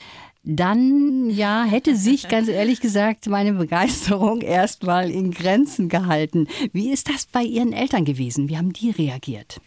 dann 0.44 1.30
ja, 1.30 1.64
hätte 1.64 1.96
sich 1.96 2.28
ganz 2.28 2.48
ehrlich 2.48 2.82
gesagt 2.82 3.28
meine 3.28 3.54
Begeisterung 3.54 4.42
erstmal 4.42 5.12
in 5.12 5.32
Grenzen 5.32 5.88
gehalten. 5.88 6.48
Wie 6.74 6.92
ist 6.92 7.10
das 7.10 7.26
bei 7.26 7.44
Ihren 7.44 7.74
Eltern 7.74 8.06
gewesen? 8.06 8.50
Wie 8.50 8.58
haben 8.58 8.74
die 8.74 8.90
reagiert? 8.90 9.62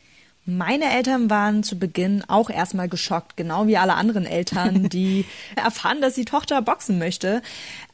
Meine 0.46 0.92
Eltern 0.92 1.30
waren 1.30 1.62
zu 1.62 1.78
Beginn 1.78 2.22
auch 2.28 2.50
erstmal 2.50 2.86
geschockt, 2.86 3.34
genau 3.34 3.66
wie 3.66 3.78
alle 3.78 3.94
anderen 3.94 4.26
Eltern, 4.26 4.88
die 4.90 5.24
erfahren, 5.56 6.02
dass 6.02 6.16
die 6.16 6.26
Tochter 6.26 6.60
boxen 6.60 6.98
möchte. 6.98 7.40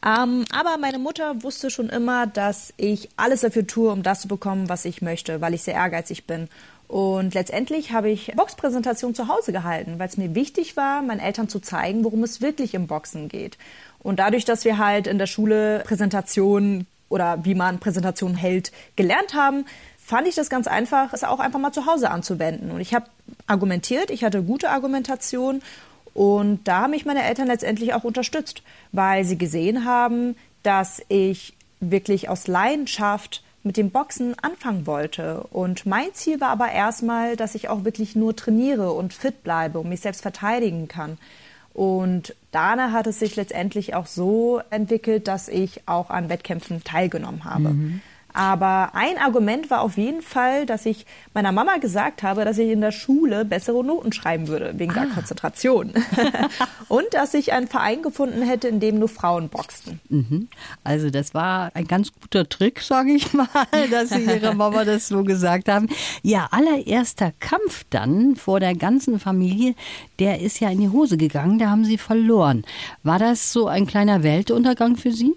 Ähm, 0.04 0.44
aber 0.50 0.76
meine 0.78 0.99
Mutter 0.99 1.44
wusste 1.44 1.70
schon 1.70 1.90
immer, 1.90 2.26
dass 2.26 2.75
ich 2.76 3.08
alles 3.16 3.42
dafür 3.42 3.68
tue, 3.68 3.92
um 3.92 4.02
das 4.02 4.22
zu 4.22 4.28
bekommen, 4.28 4.68
was 4.68 4.84
ich 4.84 5.00
möchte, 5.00 5.40
weil 5.40 5.54
ich 5.54 5.62
sehr 5.62 5.75
ehrgeizig 5.75 6.26
bin. 6.26 6.49
Und 6.90 7.35
letztendlich 7.35 7.92
habe 7.92 8.11
ich 8.11 8.32
Boxpräsentation 8.35 9.14
zu 9.14 9.28
Hause 9.28 9.52
gehalten, 9.52 10.00
weil 10.00 10.09
es 10.09 10.16
mir 10.16 10.35
wichtig 10.35 10.76
war, 10.76 11.02
meinen 11.02 11.20
Eltern 11.20 11.49
zu 11.49 11.61
zeigen, 11.61 12.02
worum 12.02 12.25
es 12.25 12.40
wirklich 12.40 12.75
im 12.75 12.88
Boxen 12.88 13.28
geht. 13.28 13.59
Und 14.00 14.18
dadurch, 14.18 14.44
dass 14.44 14.64
wir 14.64 14.76
halt 14.76 15.06
in 15.06 15.16
der 15.16 15.28
Schule 15.28 15.85
Präsentation 15.87 16.88
oder 17.09 17.44
wie 17.44 17.54
man 17.54 17.78
Präsentation 17.78 18.35
hält, 18.35 18.73
gelernt 18.97 19.35
haben, 19.35 19.66
fand 20.04 20.26
ich 20.26 20.35
das 20.35 20.50
ganz 20.50 20.66
einfach, 20.66 21.12
es 21.12 21.23
auch 21.23 21.38
einfach 21.38 21.61
mal 21.61 21.70
zu 21.70 21.87
Hause 21.87 22.11
anzuwenden. 22.11 22.73
Und 22.73 22.80
ich 22.80 22.92
habe 22.92 23.06
argumentiert, 23.47 24.11
ich 24.11 24.25
hatte 24.25 24.42
gute 24.42 24.70
Argumentation 24.70 25.62
und 26.12 26.66
da 26.66 26.80
haben 26.80 26.90
mich 26.90 27.06
meine 27.06 27.23
Eltern 27.23 27.47
letztendlich 27.47 27.94
auch 27.94 28.02
unterstützt, 28.02 28.64
weil 28.90 29.25
sie 29.25 29.38
gesehen 29.38 29.85
haben, 29.85 30.35
dass 30.64 31.00
ich 31.06 31.54
wirklich 31.78 32.28
aus 32.28 32.49
Leidenschaft 32.49 33.44
mit 33.62 33.76
dem 33.76 33.90
Boxen 33.90 34.35
anfangen 34.40 34.87
wollte. 34.87 35.43
Und 35.50 35.87
mein 35.87 36.14
Ziel 36.14 36.40
war 36.40 36.49
aber 36.49 36.71
erstmal, 36.73 37.37
dass 37.37 37.55
ich 37.55 37.69
auch 37.69 37.85
wirklich 37.85 38.17
nur 38.17 38.35
trainiere 38.35 38.93
und 38.93 39.12
fit 39.12 39.43
bleibe 39.43 39.79
und 39.79 39.88
mich 39.88 40.00
selbst 40.00 40.23
verteidigen 40.23 40.88
kann. 40.88 41.19
Und 41.73 42.35
danach 42.50 42.93
hat 42.93 43.07
es 43.07 43.21
sich 43.21 43.37
letztendlich 43.37 43.95
auch 43.95 44.07
so 44.07 44.61
entwickelt, 44.71 45.29
dass 45.29 45.49
ich 45.49 45.83
auch 45.87 46.11
an 46.11 46.29
Wettkämpfen 46.29 46.83
teilgenommen 46.83 47.45
habe. 47.45 47.71
Mhm. 47.71 48.00
Aber 48.32 48.90
ein 48.94 49.18
Argument 49.18 49.70
war 49.70 49.80
auf 49.82 49.96
jeden 49.96 50.22
Fall, 50.22 50.66
dass 50.66 50.87
ich 50.87 51.06
meiner 51.34 51.52
Mama 51.52 51.76
gesagt 51.78 52.22
habe, 52.22 52.44
dass 52.44 52.58
ich 52.58 52.70
in 52.70 52.80
der 52.80 52.92
Schule 52.92 53.44
bessere 53.44 53.84
Noten 53.84 54.12
schreiben 54.12 54.49
würde, 54.49 54.72
wegen 54.76 54.92
ah. 54.92 55.04
der 55.04 55.06
Konzentration. 55.06 55.92
und 56.88 57.06
dass 57.12 57.34
ich 57.34 57.52
einen 57.52 57.68
Verein 57.68 58.02
gefunden 58.02 58.42
hätte, 58.42 58.68
in 58.68 58.80
dem 58.80 58.99
nur 58.99 59.08
Frauen 59.08 59.49
boxten. 59.49 60.00
Mhm. 60.08 60.49
Also 60.84 61.10
das 61.10 61.34
war 61.34 61.70
ein 61.75 61.87
ganz 61.87 62.12
guter 62.12 62.49
Trick, 62.49 62.80
sage 62.80 63.12
ich 63.12 63.32
mal, 63.32 63.49
dass 63.90 64.10
Sie 64.10 64.25
Ihrer 64.25 64.54
Mama 64.60 64.84
das 64.84 65.08
so 65.08 65.25
gesagt 65.25 65.68
haben. 65.68 65.88
Ihr 66.22 66.52
allererster 66.52 67.32
Kampf 67.40 67.84
dann 67.90 68.37
vor 68.37 68.60
der 68.60 68.75
ganzen 68.75 69.18
Familie, 69.20 69.75
der 70.18 70.40
ist 70.40 70.60
ja 70.60 70.70
in 70.70 70.80
die 70.80 70.88
Hose 70.88 71.16
gegangen, 71.16 71.58
da 71.58 71.70
haben 71.70 71.84
Sie 71.84 71.99
verloren. 71.99 72.64
War 73.02 73.18
das 73.18 73.52
so 73.52 73.66
ein 73.66 73.87
kleiner 73.87 74.22
Weltuntergang 74.22 74.96
für 74.96 75.12
Sie? 75.12 75.34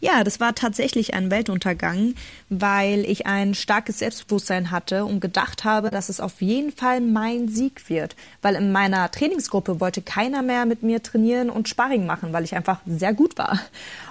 Ja, 0.00 0.24
das 0.24 0.40
war 0.40 0.54
tatsächlich 0.54 1.14
ein 1.14 1.30
Weltuntergang, 1.30 2.14
weil 2.48 3.00
ich 3.00 3.26
ein 3.26 3.54
starkes 3.54 3.98
Selbstbewusstsein 3.98 4.70
hatte 4.70 5.04
und 5.04 5.20
gedacht 5.20 5.64
habe, 5.64 5.90
dass 5.90 6.08
es 6.08 6.20
auf 6.20 6.40
jeden 6.40 6.72
Fall 6.72 7.00
mein 7.00 7.48
Sieg 7.48 7.88
wird. 7.88 8.14
Weil 8.42 8.54
in 8.54 8.72
meiner 8.72 9.10
Trainingsgruppe 9.10 9.80
wollte 9.80 10.02
keiner 10.02 10.42
mehr 10.42 10.64
mit 10.66 10.82
mir 10.82 11.02
trainieren 11.02 11.50
und 11.50 11.68
Sparring 11.68 12.06
machen, 12.06 12.32
weil 12.32 12.44
ich 12.44 12.54
einfach 12.54 12.80
sehr 12.86 13.14
gut 13.14 13.36
war. 13.36 13.58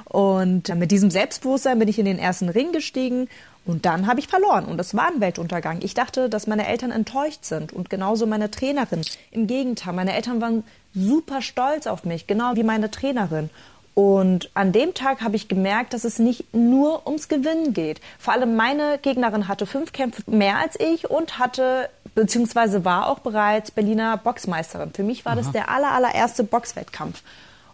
Und 0.05 0.73
mit 0.75 0.91
diesem 0.91 1.11
Selbstbewusstsein 1.11 1.79
bin 1.79 1.87
ich 1.87 1.99
in 1.99 2.05
den 2.05 2.19
ersten 2.19 2.49
Ring 2.49 2.71
gestiegen 2.71 3.27
und 3.65 3.85
dann 3.85 4.05
habe 4.05 4.19
ich 4.19 4.27
verloren 4.27 4.65
und 4.65 4.77
das 4.77 4.95
war 4.95 5.07
ein 5.07 5.21
Weltuntergang. 5.21 5.79
Ich 5.81 5.95
dachte, 5.95 6.29
dass 6.29 6.45
meine 6.45 6.67
Eltern 6.67 6.91
enttäuscht 6.91 7.45
sind 7.45 7.73
und 7.73 7.89
genauso 7.89 8.27
meine 8.27 8.51
Trainerin. 8.51 9.01
Im 9.31 9.47
Gegenteil, 9.47 9.93
meine 9.93 10.13
Eltern 10.13 10.39
waren 10.39 10.63
super 10.93 11.41
stolz 11.41 11.87
auf 11.87 12.05
mich, 12.05 12.27
genau 12.27 12.55
wie 12.55 12.63
meine 12.63 12.91
Trainerin. 12.91 13.49
Und 13.95 14.51
an 14.55 14.73
dem 14.73 14.93
Tag 14.93 15.21
habe 15.21 15.37
ich 15.37 15.47
gemerkt, 15.47 15.93
dass 15.93 16.03
es 16.03 16.19
nicht 16.19 16.53
nur 16.53 17.07
ums 17.07 17.29
Gewinnen 17.29 17.73
geht. 17.73 18.01
Vor 18.19 18.33
allem 18.33 18.57
meine 18.57 18.99
Gegnerin 19.01 19.47
hatte 19.47 19.65
fünf 19.65 19.93
Kämpfe 19.93 20.21
mehr 20.27 20.57
als 20.57 20.77
ich 20.77 21.09
und 21.09 21.39
hatte 21.39 21.89
beziehungsweise 22.13 22.83
war 22.83 23.07
auch 23.07 23.19
bereits 23.19 23.71
Berliner 23.71 24.17
Boxmeisterin. 24.17 24.91
Für 24.93 25.03
mich 25.03 25.23
war 25.23 25.31
Aha. 25.33 25.41
das 25.41 25.51
der 25.53 25.69
aller, 25.69 25.91
allererste 25.91 26.43
Boxwettkampf. 26.43 27.23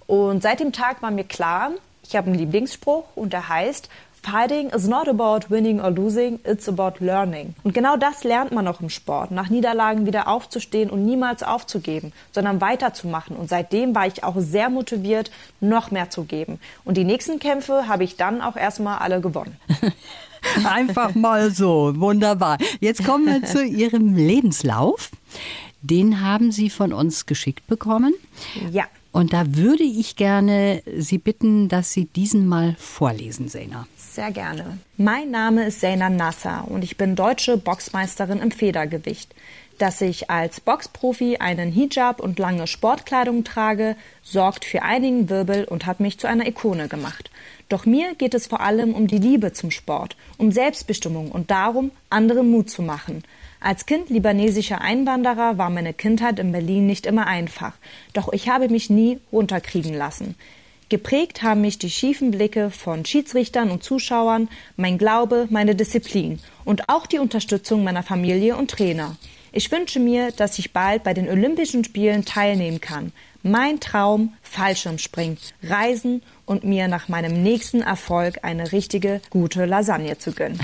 Und 0.06 0.44
seit 0.44 0.60
dem 0.60 0.72
Tag 0.72 1.02
war 1.02 1.10
mir 1.10 1.24
klar, 1.24 1.72
ich 2.04 2.16
habe 2.16 2.28
einen 2.28 2.38
Lieblingsspruch 2.38 3.06
und 3.16 3.34
der 3.34 3.50
heißt, 3.50 3.90
Fighting 4.24 4.70
is 4.70 4.88
not 4.88 5.08
about 5.08 5.50
winning 5.50 5.82
or 5.82 5.90
losing, 5.90 6.40
it's 6.46 6.70
about 6.70 7.04
learning. 7.04 7.56
Und 7.64 7.74
genau 7.74 7.98
das 7.98 8.24
lernt 8.24 8.52
man 8.52 8.68
auch 8.68 8.80
im 8.80 8.90
Sport, 8.90 9.32
nach 9.32 9.50
Niederlagen 9.50 10.06
wieder 10.06 10.28
aufzustehen 10.28 10.92
und 10.92 11.06
niemals 11.06 11.42
aufzugeben, 11.42 12.14
sondern 12.32 12.62
weiterzumachen. 12.62 13.36
Und 13.36 13.50
seitdem 13.50 13.96
war 13.96 14.06
ich 14.06 14.24
auch 14.24 14.36
sehr 14.38 14.70
motiviert, 14.70 15.32
noch 15.60 15.90
mehr 15.90 16.12
zu 16.12 16.26
geben. 16.26 16.60
Und 16.86 16.98
die 16.98 17.04
nächsten 17.04 17.40
Kämpfe 17.40 17.88
habe 17.88 18.04
ich 18.04 18.16
dann 18.16 18.42
auch 18.42 18.56
erstmal 18.56 19.00
alle 19.00 19.22
gewonnen. 19.22 19.58
Einfach 20.64 21.16
mal 21.16 21.52
so, 21.52 21.94
wunderbar. 21.96 22.58
Jetzt 22.80 23.04
kommen 23.04 23.26
wir 23.26 23.44
zu 23.44 23.64
Ihrem 23.66 24.16
Lebenslauf. 24.16 25.10
Den 25.82 26.22
haben 26.22 26.52
Sie 26.52 26.70
von 26.70 26.94
uns 26.94 27.26
geschickt 27.26 27.66
bekommen. 27.68 28.14
Ja. 28.72 28.86
Und 29.12 29.34
da 29.34 29.56
würde 29.56 29.84
ich 29.84 30.16
gerne 30.16 30.84
Sie 30.98 31.18
bitten, 31.18 31.70
dass 31.70 31.92
Sie 31.92 32.06
diesen 32.06 32.48
mal 32.48 32.76
vorlesen, 32.80 33.50
Sena. 33.50 33.88
Sehr 34.12 34.32
gerne. 34.32 34.78
Mein 34.98 35.32
Name 35.32 35.68
ist 35.68 35.80
Sena 35.80 36.10
Nasser 36.10 36.66
und 36.68 36.84
ich 36.84 36.98
bin 36.98 37.16
deutsche 37.16 37.56
Boxmeisterin 37.56 38.40
im 38.40 38.52
Federgewicht. 38.52 39.34
Dass 39.78 40.02
ich 40.02 40.30
als 40.30 40.60
Boxprofi 40.60 41.38
einen 41.38 41.72
Hijab 41.72 42.20
und 42.20 42.38
lange 42.38 42.68
Sportkleidung 42.68 43.46
trage, 43.46 43.96
sorgt 44.22 44.66
für 44.66 44.82
einigen 44.82 45.30
Wirbel 45.30 45.64
und 45.64 45.86
hat 45.86 46.02
mich 46.02 46.20
zu 46.20 46.28
einer 46.28 46.46
Ikone 46.46 46.90
gemacht. 46.90 47.32
Doch 47.70 47.86
mir 47.86 48.14
geht 48.16 48.34
es 48.34 48.48
vor 48.48 48.60
allem 48.60 48.94
um 48.96 49.08
die 49.08 49.18
Liebe 49.18 49.54
zum 49.54 49.72
Sport, 49.72 50.18
um 50.38 50.52
Selbstbestimmung 50.52 51.32
und 51.32 51.50
darum, 51.50 51.92
anderen 52.10 52.52
Mut 52.52 52.70
zu 52.70 52.82
machen. 52.82 53.24
Als 53.62 53.86
Kind 53.86 54.10
libanesischer 54.10 54.82
Einwanderer 54.82 55.58
war 55.58 55.70
meine 55.70 55.94
Kindheit 55.94 56.38
in 56.38 56.52
Berlin 56.52 56.86
nicht 56.86 57.06
immer 57.06 57.28
einfach, 57.28 57.76
doch 58.12 58.34
ich 58.34 58.50
habe 58.50 58.68
mich 58.68 58.90
nie 58.90 59.22
runterkriegen 59.32 59.94
lassen. 59.94 60.36
Geprägt 60.92 61.42
haben 61.42 61.62
mich 61.62 61.80
die 61.80 61.90
schiefen 61.90 62.32
Blicke 62.32 62.70
von 62.70 63.06
Schiedsrichtern 63.06 63.72
und 63.72 63.82
Zuschauern, 63.82 64.50
mein 64.76 64.98
Glaube, 64.98 65.48
meine 65.50 65.74
Disziplin 65.74 66.42
und 66.66 66.90
auch 66.90 67.08
die 67.08 67.18
Unterstützung 67.18 67.86
meiner 67.86 68.04
Familie 68.04 68.58
und 68.58 68.72
Trainer. 68.72 69.16
Ich 69.54 69.72
wünsche 69.72 70.02
mir, 70.02 70.34
dass 70.34 70.60
ich 70.60 70.74
bald 70.74 71.04
bei 71.04 71.14
den 71.14 71.30
Olympischen 71.30 71.86
Spielen 71.86 72.26
teilnehmen 72.26 72.82
kann. 72.82 73.14
Mein 73.42 73.80
Traum, 73.80 74.34
Fallschirmspringen, 74.42 75.38
Reisen 75.64 76.24
und 76.46 76.66
mir 76.66 76.90
nach 76.90 77.08
meinem 77.08 77.42
nächsten 77.42 77.82
Erfolg 77.82 78.40
eine 78.44 78.74
richtige 78.74 79.22
gute 79.30 79.64
Lasagne 79.64 80.18
zu 80.18 80.34
gönnen. 80.34 80.60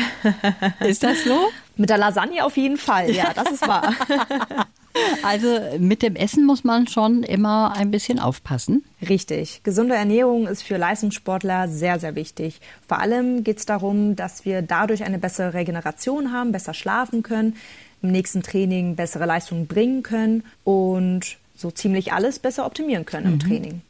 ist 0.80 1.02
das 1.02 1.22
so? 1.22 1.38
Mit 1.76 1.90
der 1.90 1.98
Lasagne 1.98 2.42
auf 2.46 2.56
jeden 2.56 2.78
Fall, 2.78 3.10
ja, 3.10 3.34
das 3.34 3.50
ist 3.50 3.68
wahr. 3.68 3.94
Also 5.22 5.60
mit 5.78 6.02
dem 6.02 6.16
Essen 6.16 6.44
muss 6.44 6.64
man 6.64 6.86
schon 6.86 7.22
immer 7.22 7.74
ein 7.76 7.90
bisschen 7.90 8.18
aufpassen. 8.18 8.84
Richtig. 9.08 9.62
Gesunde 9.62 9.94
Ernährung 9.94 10.46
ist 10.46 10.62
für 10.62 10.76
Leistungssportler 10.76 11.68
sehr, 11.68 11.98
sehr 11.98 12.14
wichtig. 12.14 12.60
Vor 12.86 13.00
allem 13.00 13.42
geht 13.42 13.58
es 13.58 13.66
darum, 13.66 14.16
dass 14.16 14.44
wir 14.44 14.62
dadurch 14.62 15.04
eine 15.04 15.18
bessere 15.18 15.54
Regeneration 15.54 16.32
haben, 16.32 16.52
besser 16.52 16.74
schlafen 16.74 17.22
können, 17.22 17.56
im 18.02 18.12
nächsten 18.12 18.42
Training 18.42 18.96
bessere 18.96 19.26
Leistungen 19.26 19.66
bringen 19.66 20.02
können 20.02 20.44
und 20.62 21.38
so 21.56 21.70
ziemlich 21.70 22.12
alles 22.12 22.40
besser 22.40 22.66
optimieren 22.66 23.06
können 23.06 23.26
im 23.26 23.32
mhm. 23.34 23.40
Training. 23.40 23.82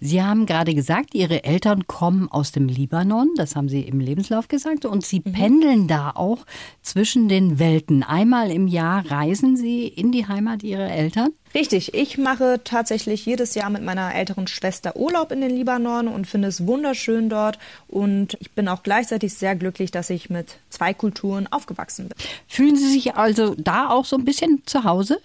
Sie 0.00 0.22
haben 0.22 0.46
gerade 0.46 0.74
gesagt, 0.74 1.14
Ihre 1.14 1.44
Eltern 1.44 1.86
kommen 1.86 2.30
aus 2.30 2.50
dem 2.50 2.68
Libanon, 2.68 3.30
das 3.36 3.54
haben 3.54 3.68
Sie 3.68 3.82
im 3.82 4.00
Lebenslauf 4.00 4.48
gesagt, 4.48 4.84
und 4.84 5.06
Sie 5.06 5.22
mhm. 5.24 5.32
pendeln 5.32 5.88
da 5.88 6.10
auch 6.10 6.44
zwischen 6.82 7.28
den 7.28 7.58
Welten. 7.58 8.02
Einmal 8.02 8.50
im 8.50 8.66
Jahr 8.66 9.10
reisen 9.10 9.56
Sie 9.56 9.86
in 9.86 10.10
die 10.10 10.26
Heimat 10.26 10.62
Ihrer 10.62 10.90
Eltern? 10.90 11.30
Richtig, 11.54 11.94
ich 11.94 12.18
mache 12.18 12.60
tatsächlich 12.64 13.24
jedes 13.26 13.54
Jahr 13.54 13.70
mit 13.70 13.84
meiner 13.84 14.12
älteren 14.12 14.48
Schwester 14.48 14.96
Urlaub 14.96 15.30
in 15.30 15.40
den 15.40 15.50
Libanon 15.50 16.08
und 16.08 16.26
finde 16.26 16.48
es 16.48 16.66
wunderschön 16.66 17.28
dort. 17.28 17.60
Und 17.86 18.36
ich 18.40 18.50
bin 18.50 18.66
auch 18.66 18.82
gleichzeitig 18.82 19.34
sehr 19.34 19.54
glücklich, 19.54 19.92
dass 19.92 20.10
ich 20.10 20.30
mit 20.30 20.56
zwei 20.68 20.92
Kulturen 20.92 21.46
aufgewachsen 21.46 22.08
bin. 22.08 22.18
Fühlen 22.48 22.74
Sie 22.74 22.90
sich 22.90 23.14
also 23.14 23.54
da 23.56 23.88
auch 23.88 24.04
so 24.04 24.16
ein 24.16 24.24
bisschen 24.24 24.62
zu 24.66 24.82
Hause? 24.82 25.20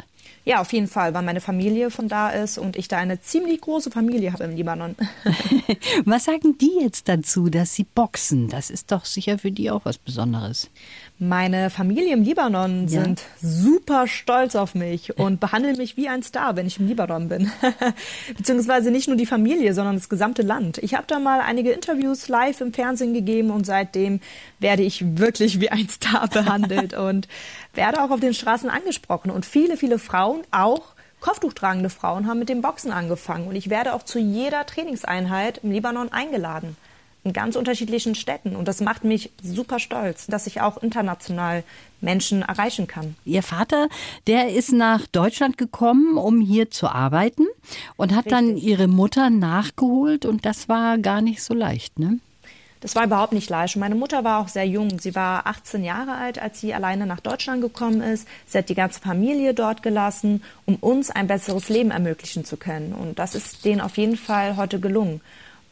Ja, 0.45 0.61
auf 0.61 0.73
jeden 0.73 0.87
Fall, 0.87 1.13
weil 1.13 1.23
meine 1.23 1.41
Familie 1.41 1.91
von 1.91 2.07
da 2.07 2.29
ist 2.29 2.57
und 2.57 2.75
ich 2.77 2.87
da 2.87 2.97
eine 2.97 3.21
ziemlich 3.21 3.61
große 3.61 3.91
Familie 3.91 4.33
habe 4.33 4.45
im 4.45 4.55
Libanon. 4.55 4.95
was 6.05 6.25
sagen 6.25 6.57
die 6.57 6.79
jetzt 6.81 7.07
dazu, 7.07 7.49
dass 7.49 7.75
sie 7.75 7.83
boxen? 7.83 8.49
Das 8.49 8.69
ist 8.69 8.91
doch 8.91 9.05
sicher 9.05 9.37
für 9.37 9.51
die 9.51 9.69
auch 9.69 9.85
was 9.85 9.97
Besonderes. 9.97 10.69
Meine 11.21 11.69
Familie 11.69 12.13
im 12.13 12.23
Libanon 12.23 12.87
ja. 12.87 13.01
sind 13.01 13.21
super 13.41 14.07
stolz 14.07 14.55
auf 14.55 14.73
mich 14.73 15.17
und 15.17 15.41
behandeln 15.41 15.75
mich 15.75 15.97
wie 15.97 16.07
ein 16.07 16.23
Star, 16.23 16.55
wenn 16.55 16.65
ich 16.65 16.79
im 16.79 16.87
Libanon 16.87 17.27
bin. 17.27 17.51
Beziehungsweise 18.37 18.89
nicht 18.89 19.09
nur 19.09 19.17
die 19.17 19.25
Familie, 19.25 19.73
sondern 19.73 19.95
das 19.95 20.07
gesamte 20.07 20.43
Land. 20.43 20.77
Ich 20.77 20.93
habe 20.93 21.05
da 21.07 21.19
mal 21.19 21.41
einige 21.41 21.71
Interviews 21.71 22.29
live 22.29 22.61
im 22.61 22.71
Fernsehen 22.71 23.13
gegeben 23.13 23.51
und 23.51 23.65
seitdem 23.65 24.21
werde 24.59 24.83
ich 24.83 25.17
wirklich 25.17 25.59
wie 25.59 25.69
ein 25.69 25.89
Star 25.89 26.27
behandelt 26.33 26.93
und 26.93 27.27
werde 27.73 28.03
auch 28.03 28.11
auf 28.11 28.19
den 28.19 28.33
Straßen 28.33 28.69
angesprochen. 28.69 29.31
Und 29.31 29.45
viele, 29.45 29.77
viele 29.77 29.99
Frauen 29.99 30.41
auch 30.51 30.93
Kopftuchtragende 31.19 31.89
Frauen 31.89 32.27
haben 32.27 32.39
mit 32.39 32.49
dem 32.49 32.61
Boxen 32.61 32.91
angefangen 32.91 33.47
und 33.47 33.55
ich 33.55 33.69
werde 33.69 33.93
auch 33.93 34.03
zu 34.03 34.19
jeder 34.19 34.65
Trainingseinheit 34.65 35.59
im 35.63 35.71
Libanon 35.71 36.11
eingeladen 36.11 36.77
in 37.25 37.33
ganz 37.33 37.57
unterschiedlichen 37.57 38.15
Städten. 38.15 38.55
Und 38.55 38.67
das 38.69 38.79
macht 38.79 39.03
mich 39.03 39.29
super 39.43 39.79
stolz, 39.79 40.27
dass 40.27 40.47
ich 40.47 40.61
auch 40.61 40.77
international 40.81 41.63
Menschen 41.99 42.43
erreichen 42.43 42.87
kann. 42.87 43.15
Ihr 43.25 43.43
Vater, 43.43 43.89
der 44.27 44.53
ist 44.53 44.71
nach 44.71 45.05
Deutschland 45.07 45.57
gekommen, 45.57 46.17
um 46.17 46.39
hier 46.39 46.71
zu 46.71 46.87
arbeiten 46.87 47.45
und 47.97 48.11
hat 48.11 48.27
Richtig. 48.27 48.31
dann 48.31 48.57
ihre 48.57 48.87
Mutter 48.87 49.29
nachgeholt 49.29 50.25
und 50.25 50.45
das 50.45 50.69
war 50.69 50.97
gar 50.97 51.19
nicht 51.21 51.43
so 51.43 51.53
leicht, 51.53 51.99
ne? 51.99 52.19
Das 52.81 52.95
war 52.95 53.03
überhaupt 53.03 53.33
nicht 53.33 53.49
leicht. 53.49 53.75
meine 53.75 53.95
Mutter 53.95 54.23
war 54.23 54.39
auch 54.39 54.47
sehr 54.47 54.65
jung. 54.65 54.99
Sie 54.99 55.13
war 55.13 55.47
18 55.47 55.83
Jahre 55.83 56.15
alt, 56.15 56.39
als 56.39 56.61
sie 56.61 56.73
alleine 56.73 57.05
nach 57.05 57.19
Deutschland 57.19 57.61
gekommen 57.61 58.01
ist. 58.01 58.27
Sie 58.45 58.57
hat 58.57 58.69
die 58.69 58.75
ganze 58.75 59.01
Familie 59.01 59.53
dort 59.53 59.83
gelassen, 59.83 60.43
um 60.65 60.75
uns 60.75 61.11
ein 61.11 61.27
besseres 61.27 61.67
Leben 61.67 61.91
ermöglichen 61.91 62.45
zu 62.45 62.55
können. 62.55 62.93
Und 62.93 63.19
das 63.19 63.35
ist 63.35 63.65
denen 63.65 63.81
auf 63.81 63.97
jeden 63.97 64.15
Fall 64.15 64.55
heute 64.55 64.79
gelungen. 64.79 65.19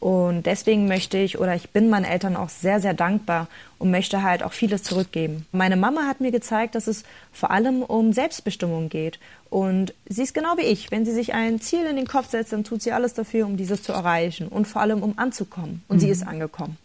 Und 0.00 0.44
deswegen 0.44 0.86
möchte 0.86 1.18
ich 1.18 1.38
oder 1.38 1.56
ich 1.56 1.70
bin 1.70 1.90
meinen 1.90 2.04
Eltern 2.04 2.36
auch 2.36 2.50
sehr, 2.50 2.80
sehr 2.80 2.94
dankbar 2.94 3.48
und 3.78 3.90
möchte 3.90 4.22
halt 4.22 4.44
auch 4.44 4.52
vieles 4.52 4.84
zurückgeben. 4.84 5.46
Meine 5.50 5.76
Mama 5.76 6.02
hat 6.06 6.20
mir 6.20 6.30
gezeigt, 6.30 6.76
dass 6.76 6.86
es 6.86 7.02
vor 7.32 7.50
allem 7.50 7.82
um 7.82 8.12
Selbstbestimmung 8.12 8.90
geht. 8.90 9.18
Und 9.50 9.94
sie 10.08 10.22
ist 10.22 10.34
genau 10.34 10.56
wie 10.56 10.62
ich. 10.62 10.90
Wenn 10.90 11.04
sie 11.04 11.12
sich 11.12 11.34
ein 11.34 11.60
Ziel 11.60 11.84
in 11.86 11.96
den 11.96 12.06
Kopf 12.06 12.30
setzt, 12.30 12.52
dann 12.52 12.64
tut 12.64 12.82
sie 12.82 12.92
alles 12.92 13.14
dafür, 13.14 13.46
um 13.46 13.56
dieses 13.56 13.82
zu 13.82 13.92
erreichen 13.92 14.48
und 14.48 14.66
vor 14.66 14.82
allem 14.82 15.02
um 15.02 15.18
anzukommen. 15.18 15.82
Und 15.88 15.96
mhm. 15.96 16.00
sie 16.00 16.10
ist 16.10 16.26
angekommen. 16.26 16.76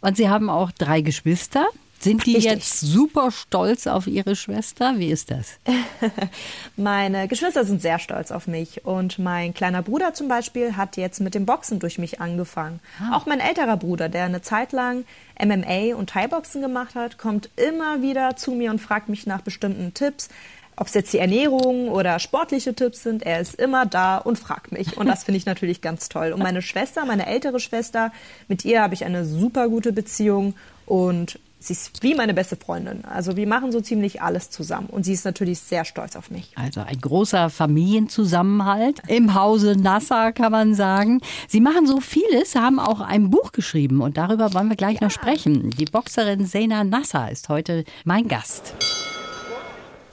Und 0.00 0.16
Sie 0.16 0.28
haben 0.28 0.50
auch 0.50 0.70
drei 0.70 1.00
Geschwister. 1.00 1.66
Sind 2.02 2.24
die 2.24 2.36
Richtig. 2.36 2.50
jetzt 2.50 2.80
super 2.80 3.30
stolz 3.30 3.86
auf 3.86 4.06
ihre 4.06 4.34
Schwester? 4.34 4.94
Wie 4.96 5.10
ist 5.10 5.30
das? 5.30 5.58
Meine 6.76 7.28
Geschwister 7.28 7.66
sind 7.66 7.82
sehr 7.82 7.98
stolz 7.98 8.30
auf 8.30 8.46
mich. 8.46 8.86
Und 8.86 9.18
mein 9.18 9.52
kleiner 9.52 9.82
Bruder 9.82 10.14
zum 10.14 10.26
Beispiel 10.26 10.78
hat 10.78 10.96
jetzt 10.96 11.20
mit 11.20 11.34
dem 11.34 11.44
Boxen 11.44 11.78
durch 11.78 11.98
mich 11.98 12.18
angefangen. 12.18 12.80
Ah. 13.00 13.16
Auch 13.16 13.26
mein 13.26 13.38
älterer 13.38 13.76
Bruder, 13.76 14.08
der 14.08 14.24
eine 14.24 14.40
Zeit 14.40 14.72
lang 14.72 15.04
MMA 15.38 15.94
und 15.94 16.08
Thai-Boxen 16.08 16.62
gemacht 16.62 16.94
hat, 16.94 17.18
kommt 17.18 17.50
immer 17.56 18.00
wieder 18.00 18.34
zu 18.34 18.52
mir 18.52 18.70
und 18.70 18.78
fragt 18.78 19.10
mich 19.10 19.26
nach 19.26 19.42
bestimmten 19.42 19.92
Tipps. 19.92 20.30
Ob 20.76 20.86
es 20.86 20.94
jetzt 20.94 21.12
die 21.12 21.18
Ernährung 21.18 21.90
oder 21.90 22.18
sportliche 22.18 22.72
Tipps 22.72 23.02
sind, 23.02 23.22
er 23.24 23.40
ist 23.40 23.56
immer 23.56 23.84
da 23.84 24.16
und 24.16 24.38
fragt 24.38 24.72
mich. 24.72 24.96
Und 24.96 25.06
das 25.06 25.24
finde 25.24 25.36
ich 25.36 25.44
natürlich 25.44 25.82
ganz 25.82 26.08
toll. 26.08 26.32
Und 26.32 26.42
meine 26.42 26.62
Schwester, 26.62 27.04
meine 27.04 27.26
ältere 27.26 27.60
Schwester, 27.60 28.10
mit 28.48 28.64
ihr 28.64 28.80
habe 28.80 28.94
ich 28.94 29.04
eine 29.04 29.26
super 29.26 29.68
gute 29.68 29.92
Beziehung. 29.92 30.54
Und 30.86 31.38
sie 31.60 31.74
ist 31.74 32.02
wie 32.02 32.14
meine 32.14 32.34
beste 32.34 32.56
Freundin. 32.56 33.04
Also 33.04 33.36
wir 33.36 33.46
machen 33.46 33.70
so 33.70 33.80
ziemlich 33.80 34.22
alles 34.22 34.50
zusammen 34.50 34.88
und 34.88 35.04
sie 35.04 35.12
ist 35.12 35.24
natürlich 35.24 35.60
sehr 35.60 35.84
stolz 35.84 36.16
auf 36.16 36.30
mich. 36.30 36.50
Also 36.56 36.80
ein 36.80 37.00
großer 37.00 37.50
Familienzusammenhalt 37.50 39.00
im 39.06 39.34
Hause 39.34 39.76
Nassar 39.76 40.32
kann 40.32 40.50
man 40.50 40.74
sagen. 40.74 41.20
Sie 41.46 41.60
machen 41.60 41.86
so 41.86 42.00
vieles, 42.00 42.54
haben 42.56 42.80
auch 42.80 43.00
ein 43.00 43.30
Buch 43.30 43.52
geschrieben 43.52 44.00
und 44.00 44.16
darüber 44.16 44.52
wollen 44.54 44.68
wir 44.68 44.76
gleich 44.76 45.00
ja. 45.00 45.06
noch 45.06 45.10
sprechen. 45.10 45.70
Die 45.70 45.84
Boxerin 45.84 46.46
Sena 46.46 46.82
Nassar 46.82 47.30
ist 47.30 47.48
heute 47.48 47.84
mein 48.04 48.26
Gast. 48.26 48.74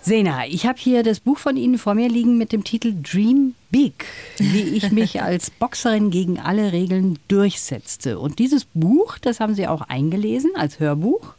Sena, 0.07 0.47
ich 0.47 0.65
habe 0.65 0.79
hier 0.79 1.03
das 1.03 1.19
Buch 1.19 1.37
von 1.37 1.57
Ihnen 1.57 1.77
vor 1.77 1.93
mir 1.93 2.07
liegen 2.07 2.37
mit 2.37 2.53
dem 2.53 2.63
Titel 2.63 2.93
Dream 3.01 3.55
Big, 3.71 4.05
wie 4.37 4.61
ich 4.61 4.91
mich 4.93 5.21
als 5.21 5.49
Boxerin 5.49 6.11
gegen 6.11 6.39
alle 6.39 6.71
Regeln 6.71 7.19
durchsetzte. 7.27 8.17
Und 8.17 8.39
dieses 8.39 8.63
Buch, 8.63 9.17
das 9.17 9.41
haben 9.41 9.53
Sie 9.53 9.67
auch 9.67 9.81
eingelesen 9.81 10.51
als 10.55 10.79
Hörbuch. 10.79 11.33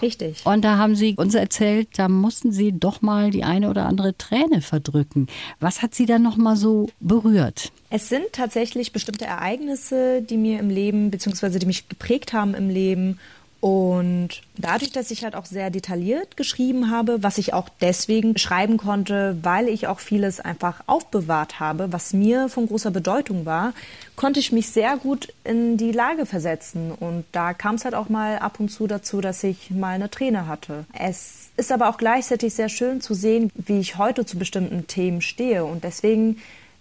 Richtig. 0.00 0.44
Und 0.44 0.64
da 0.64 0.78
haben 0.78 0.94
Sie 0.94 1.14
uns 1.16 1.34
erzählt, 1.34 1.88
da 1.96 2.08
mussten 2.08 2.52
Sie 2.52 2.72
doch 2.72 3.02
mal 3.02 3.30
die 3.30 3.44
eine 3.44 3.70
oder 3.70 3.86
andere 3.86 4.16
Träne 4.16 4.60
verdrücken. 4.60 5.26
Was 5.60 5.82
hat 5.82 5.94
Sie 5.94 6.06
dann 6.06 6.22
noch 6.22 6.36
mal 6.36 6.56
so 6.56 6.88
berührt? 7.00 7.72
Es 7.90 8.08
sind 8.08 8.24
tatsächlich 8.32 8.92
bestimmte 8.92 9.24
Ereignisse, 9.24 10.22
die 10.22 10.36
mir 10.36 10.60
im 10.60 10.70
Leben 10.70 11.10
beziehungsweise 11.10 11.58
die 11.58 11.66
mich 11.66 11.88
geprägt 11.88 12.32
haben 12.32 12.54
im 12.54 12.68
Leben 12.68 13.18
und 13.60 14.28
dadurch, 14.56 14.92
dass 14.92 15.10
ich 15.10 15.24
halt 15.24 15.34
auch 15.34 15.44
sehr 15.44 15.70
detailliert 15.70 16.36
geschrieben 16.36 16.92
habe, 16.92 17.24
was 17.24 17.38
ich 17.38 17.54
auch 17.54 17.68
deswegen 17.80 18.38
schreiben 18.38 18.76
konnte, 18.76 19.36
weil 19.42 19.68
ich 19.68 19.88
auch 19.88 19.98
vieles 19.98 20.38
einfach 20.38 20.82
aufbewahrt 20.86 21.58
habe, 21.58 21.92
was 21.92 22.12
mir 22.12 22.48
von 22.48 22.68
großer 22.68 22.92
Bedeutung 22.92 23.46
war, 23.46 23.72
konnte 24.14 24.38
ich 24.38 24.52
mich 24.52 24.68
sehr 24.68 24.96
gut 24.96 25.34
in 25.42 25.76
die 25.76 25.90
Lage 25.90 26.24
versetzen. 26.24 26.92
Und 26.92 27.24
da 27.32 27.52
kam 27.52 27.74
es 27.74 27.84
halt 27.84 27.96
auch 27.96 28.08
mal 28.08 28.38
ab 28.38 28.60
und 28.60 28.68
zu 28.68 28.86
dazu, 28.86 29.20
dass 29.20 29.42
ich 29.42 29.72
mal 29.72 29.94
eine 29.94 30.08
Träne 30.08 30.46
hatte. 30.46 30.84
Es 30.96 31.48
ist 31.56 31.72
aber 31.72 31.88
auch 31.88 31.98
gleichzeitig 31.98 32.54
sehr 32.54 32.68
schön 32.68 33.00
zu 33.00 33.14
sehen, 33.14 33.50
wie 33.56 33.80
ich 33.80 33.98
heute 33.98 34.24
zu 34.24 34.38
bestimmten 34.38 34.86
Themen 34.86 35.20
stehe. 35.20 35.64
Und 35.64 35.82
deswegen 35.82 36.36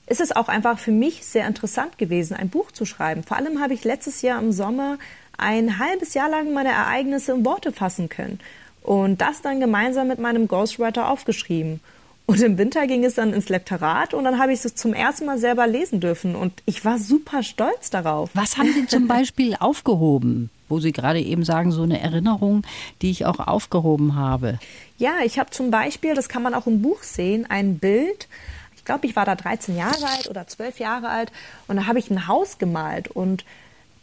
ist 0.06 0.22
es 0.22 0.36
auch 0.36 0.48
einfach 0.48 0.80
für 0.80 0.92
mich 0.92 1.26
sehr 1.26 1.48
interessant 1.48 1.98
gewesen, 1.98 2.36
ein 2.36 2.50
Buch 2.50 2.72
zu 2.72 2.86
schreiben. 2.86 3.24
Vor 3.24 3.36
allem 3.36 3.60
habe 3.62 3.74
ich 3.74 3.84
letztes 3.84 4.22
Jahr 4.22 4.40
im 4.40 4.52
Sommer 4.52 4.98
ein 5.38 5.80
halbes 5.80 6.14
Jahr 6.14 6.30
lang 6.30 6.54
meine 6.54 6.70
Ereignisse 6.70 7.34
in 7.34 7.46
Worte 7.46 7.72
fassen 7.72 8.10
können 8.10 8.40
und 8.82 9.22
das 9.22 9.42
dann 9.42 9.60
gemeinsam 9.60 10.08
mit 10.08 10.20
meinem 10.20 10.48
Ghostwriter 10.48 11.10
aufgeschrieben. 11.10 11.82
Und 12.26 12.42
im 12.42 12.58
Winter 12.58 12.88
ging 12.88 13.06
es 13.06 13.16
dann 13.16 13.32
ins 13.32 13.48
Lektorat 13.48 14.14
und 14.14 14.26
dann 14.26 14.38
habe 14.38 14.52
ich 14.52 14.64
es 14.64 14.76
zum 14.76 14.94
ersten 14.94 15.26
Mal 15.26 15.38
selber 15.38 15.66
lesen 15.66 16.02
dürfen 16.02 16.36
und 16.36 16.52
ich 16.66 16.84
war 16.84 17.00
super 17.00 17.42
stolz 17.42 17.90
darauf. 17.90 18.30
Was 18.34 18.58
haben 18.58 18.74
Sie 18.74 18.86
zum 18.86 19.08
Beispiel 19.08 19.56
aufgehoben? 19.58 20.50
Wo 20.68 20.82
Sie 20.82 20.92
gerade 20.92 21.22
eben 21.22 21.46
sagen, 21.46 21.72
so 21.72 21.84
eine 21.84 22.02
Erinnerung, 22.02 22.64
die 23.02 23.12
ich 23.12 23.26
auch 23.26 23.40
aufgehoben 23.40 24.16
habe. 24.16 24.60
Ja, 24.98 25.14
ich 25.24 25.40
habe 25.40 25.52
zum 25.52 25.72
Beispiel, 25.72 26.16
das 26.16 26.28
kann 26.28 26.44
man 26.44 26.54
auch 26.54 26.68
im 26.68 26.82
Buch 26.82 27.02
sehen, 27.04 27.46
ein 27.50 27.78
Bild. 27.78 28.28
Ich 28.76 28.84
glaube, 28.84 29.08
ich 29.08 29.16
war 29.16 29.24
da 29.24 29.36
13 29.36 29.78
Jahre 29.78 30.06
alt 30.06 30.30
oder 30.30 30.46
12 30.48 30.80
Jahre 30.80 31.08
alt 31.08 31.32
und 31.70 31.78
da 31.78 31.86
habe 31.86 32.00
ich 32.00 32.12
ein 32.12 32.28
Haus 32.28 32.58
gemalt 32.58 33.08
und 33.08 33.46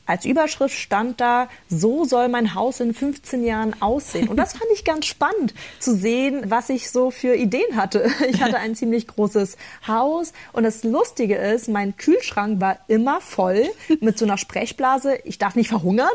als 0.06 0.24
Überschrift 0.24 0.76
stand 0.76 1.20
da, 1.20 1.48
so 1.68 2.04
soll 2.04 2.28
mein 2.28 2.54
Haus 2.54 2.80
in 2.80 2.94
15 2.94 3.44
Jahren 3.44 3.80
aussehen. 3.80 4.28
Und 4.28 4.36
das 4.36 4.52
fand 4.52 4.64
ich 4.74 4.84
ganz 4.84 5.06
spannend 5.06 5.54
zu 5.78 5.94
sehen, 5.94 6.42
was 6.46 6.68
ich 6.68 6.90
so 6.90 7.10
für 7.10 7.34
Ideen 7.34 7.76
hatte. 7.76 8.10
Ich 8.34 8.42
hatte 8.42 8.58
ein 8.58 8.74
ziemlich 8.74 9.06
großes 9.06 9.56
Haus 9.86 10.32
und 10.52 10.64
das 10.64 10.82
Lustige 10.82 11.36
ist, 11.36 11.68
mein 11.68 11.96
Kühlschrank 11.96 12.60
war 12.60 12.78
immer 12.88 13.20
voll 13.20 13.64
mit 14.00 14.18
so 14.18 14.24
einer 14.24 14.38
Sprechblase. 14.38 15.18
Ich 15.24 15.38
darf 15.38 15.54
nicht 15.54 15.68
verhungern, 15.68 16.08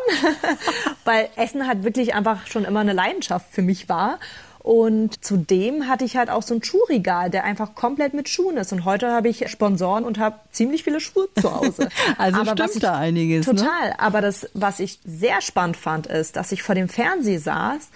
weil 1.05 1.29
Essen 1.35 1.67
halt 1.67 1.83
wirklich 1.83 2.13
einfach 2.13 2.47
schon 2.47 2.65
immer 2.65 2.81
eine 2.81 2.93
Leidenschaft 2.93 3.45
für 3.51 3.61
mich 3.61 3.89
war. 3.89 4.19
Und 4.61 5.23
zudem 5.23 5.87
hatte 5.87 6.03
ich 6.03 6.17
halt 6.17 6.29
auch 6.29 6.43
so 6.43 6.53
ein 6.53 6.61
Schuhregal, 6.61 7.29
der 7.29 7.45
einfach 7.45 7.75
komplett 7.75 8.13
mit 8.13 8.27
Schuhen 8.27 8.57
ist. 8.57 8.73
Und 8.73 8.83
heute 8.83 9.11
habe 9.11 9.29
ich 9.29 9.49
Sponsoren 9.49 10.03
und 10.03 10.19
habe 10.19 10.39
ziemlich 10.51 10.83
viele 10.83 10.99
Schuhe 10.99 11.29
zu 11.39 11.55
Hause. 11.55 11.87
also 12.17 12.41
Aber 12.41 12.51
stimmt 12.51 12.75
ich, 12.75 12.81
da 12.81 12.97
einiges. 12.97 13.47
Ne? 13.47 13.55
Total. 13.55 13.89
Ne? 13.89 13.99
Aber 13.99 14.21
das, 14.21 14.49
was 14.53 14.79
ich 14.81 14.99
sehr 15.05 15.41
spannend 15.41 15.77
fand, 15.77 16.07
ist, 16.07 16.35
dass 16.35 16.51
ich 16.51 16.61
vor 16.61 16.75
dem 16.75 16.89
Fernseher 16.89 17.39
saß 17.39 17.89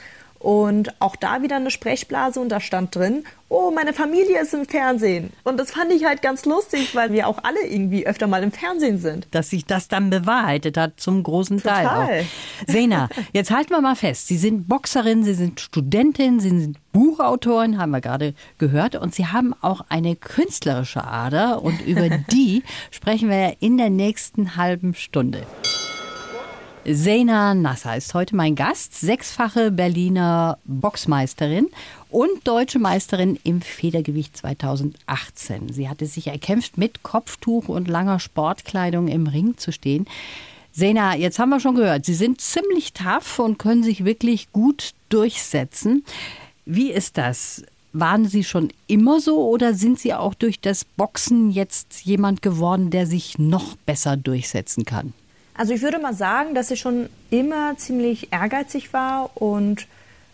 und 0.43 0.93
auch 0.99 1.15
da 1.15 1.41
wieder 1.41 1.55
eine 1.55 1.71
Sprechblase 1.71 2.37
und 2.41 2.49
da 2.49 2.59
stand 2.59 2.93
drin, 2.93 3.23
oh, 3.47 3.71
meine 3.71 3.93
Familie 3.93 4.41
ist 4.41 4.53
im 4.53 4.65
Fernsehen. 4.65 5.31
Und 5.45 5.57
das 5.57 5.71
fand 5.71 5.93
ich 5.93 6.03
halt 6.03 6.21
ganz 6.21 6.43
lustig, 6.43 6.95
weil 6.95 7.13
wir 7.13 7.29
auch 7.29 7.39
alle 7.43 7.65
irgendwie 7.65 8.05
öfter 8.05 8.27
mal 8.27 8.43
im 8.43 8.51
Fernsehen 8.51 8.97
sind. 8.97 9.25
Dass 9.31 9.51
sich 9.51 9.65
das 9.65 9.87
dann 9.87 10.09
bewahrheitet 10.09 10.75
hat, 10.75 10.99
zum 10.99 11.23
großen 11.23 11.59
Total. 11.59 11.85
Teil. 11.85 12.21
Auch. 12.23 12.73
Sena, 12.73 13.07
jetzt 13.31 13.51
halten 13.51 13.69
wir 13.69 13.79
mal 13.79 13.95
fest. 13.95 14.27
Sie 14.27 14.35
sind 14.35 14.67
Boxerin, 14.67 15.23
Sie 15.23 15.33
sind 15.33 15.61
Studentin, 15.61 16.41
Sie 16.41 16.49
sind 16.49 16.77
Buchautorin, 16.91 17.77
haben 17.77 17.91
wir 17.91 18.01
gerade 18.01 18.33
gehört. 18.57 18.97
Und 18.97 19.15
Sie 19.15 19.27
haben 19.27 19.55
auch 19.61 19.85
eine 19.87 20.17
künstlerische 20.17 21.05
Ader. 21.05 21.61
Und 21.61 21.79
über 21.87 22.09
die 22.33 22.63
sprechen 22.91 23.29
wir 23.29 23.55
in 23.61 23.77
der 23.77 23.89
nächsten 23.89 24.57
halben 24.57 24.93
Stunde. 24.93 25.43
Sena 26.85 27.53
Nasser 27.53 27.95
ist 27.95 28.13
heute 28.13 28.35
mein 28.35 28.55
Gast, 28.55 28.99
sechsfache 28.99 29.71
Berliner 29.71 30.57
Boxmeisterin 30.65 31.69
und 32.09 32.45
deutsche 32.45 32.77
Meisterin 32.77 33.39
im 33.45 33.61
Federgewicht 33.61 34.35
2018. 34.35 35.71
Sie 35.71 35.87
hatte 35.87 36.05
sich 36.05 36.27
erkämpft, 36.27 36.77
mit 36.77 37.01
Kopftuch 37.01 37.69
und 37.69 37.87
langer 37.87 38.19
Sportkleidung 38.19 39.07
im 39.07 39.27
Ring 39.27 39.55
zu 39.57 39.71
stehen. 39.71 40.07
Sena, 40.73 41.15
jetzt 41.15 41.39
haben 41.39 41.51
wir 41.51 41.61
schon 41.61 41.75
gehört, 41.75 42.03
Sie 42.03 42.15
sind 42.15 42.41
ziemlich 42.41 42.91
tough 42.91 43.39
und 43.39 43.59
können 43.59 43.83
sich 43.83 44.03
wirklich 44.03 44.51
gut 44.51 44.91
durchsetzen. 45.07 46.03
Wie 46.65 46.91
ist 46.91 47.17
das? 47.17 47.63
Waren 47.93 48.27
Sie 48.27 48.43
schon 48.43 48.73
immer 48.87 49.21
so 49.21 49.47
oder 49.47 49.73
sind 49.73 49.99
Sie 49.99 50.13
auch 50.13 50.33
durch 50.33 50.59
das 50.59 50.83
Boxen 50.83 51.49
jetzt 51.49 52.03
jemand 52.03 52.41
geworden, 52.41 52.89
der 52.89 53.07
sich 53.07 53.39
noch 53.39 53.77
besser 53.85 54.17
durchsetzen 54.17 54.83
kann? 54.83 55.13
Also 55.55 55.73
ich 55.73 55.81
würde 55.81 55.99
mal 55.99 56.13
sagen, 56.13 56.55
dass 56.55 56.71
ich 56.71 56.79
schon 56.79 57.09
immer 57.29 57.77
ziemlich 57.77 58.33
ehrgeizig 58.33 58.91
war 58.91 59.29
und 59.35 59.87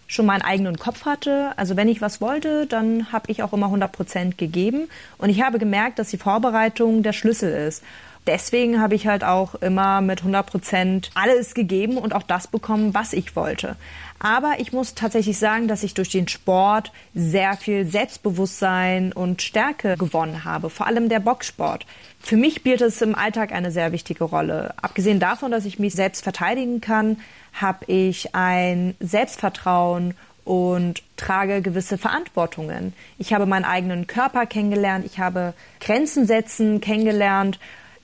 schon 0.08 0.26
meinen 0.26 0.42
eigenen 0.42 0.80
Kopf 0.80 1.06
hatte. 1.06 1.52
Also 1.56 1.76
wenn 1.76 1.88
ich 1.88 2.02
was 2.02 2.20
wollte, 2.20 2.66
dann 2.66 3.12
habe 3.12 3.30
ich 3.32 3.44
auch 3.44 3.54
immer 3.54 3.68
100 3.68 3.92
Prozent 3.92 4.38
gegeben. 4.38 4.90
Und 5.18 5.30
ich 5.30 5.42
habe 5.42 5.60
gemerkt, 5.60 6.00
dass 6.00 6.10
die 6.10 6.18
Vorbereitung 6.18 7.04
der 7.04 7.14
Schlüssel 7.14 7.52
ist. 7.68 7.84
deswegen 8.28 8.80
habe 8.80 8.96
ich 8.96 9.08
halt 9.08 9.24
auch 9.24 9.56
immer 9.56 10.02
mit 10.02 10.20
100 10.20 10.46
Prozent 10.46 11.10
alles 11.16 11.54
gegeben 11.54 11.98
und 11.98 12.14
auch 12.14 12.24
das 12.24 12.48
bekommen, 12.48 12.94
was 12.94 13.14
ich 13.14 13.36
wollte. 13.36 13.76
Aber 14.20 14.56
ich 14.60 14.74
muss 14.74 14.96
tatsächlich 14.96 15.40
sagen, 15.40 15.70
dass 15.70 15.84
ich 15.84 15.94
durch 15.94 16.10
den 16.10 16.28
Sport 16.28 16.92
sehr 17.16 17.56
viel 17.56 17.86
Selbstbewusstsein 17.86 19.14
und 19.14 19.42
Stärke 19.42 19.96
gewonnen 19.98 20.44
habe, 20.44 20.70
vor 20.70 20.88
allem 20.88 21.08
der 21.08 21.22
Boxsport. 21.22 21.86
Für 22.20 22.36
mich 22.36 22.56
spielt 22.56 22.82
es 22.82 23.02
im 23.02 23.16
Alltag 23.16 23.54
eine 23.54 23.72
sehr 23.72 23.94
wichtige 23.94 24.26
Rolle. 24.26 24.74
Abgesehen 24.82 25.22
davon, 25.22 25.52
dass 25.52 25.66
ich 25.66 25.80
mich 25.80 25.94
selbst 25.94 26.24
verteidigen 26.24 26.82
kann, 26.82 27.18
habe 27.54 27.86
ich 27.86 28.36
ein 28.36 28.96
Selbstvertrauen 29.00 30.16
und 30.44 31.02
trage 31.16 31.62
gewisse 31.62 31.98
Verantwortungen. 31.98 32.94
Ich 33.18 33.34
habe 33.34 33.46
meinen 33.46 33.66
eigenen 33.66 34.08
Körper 34.08 34.46
kennengelernt, 34.46 35.06
ich 35.06 35.20
habe 35.20 35.54
Grenzen 35.80 36.26
setzen 36.26 36.82
kennengelernt 36.82 37.60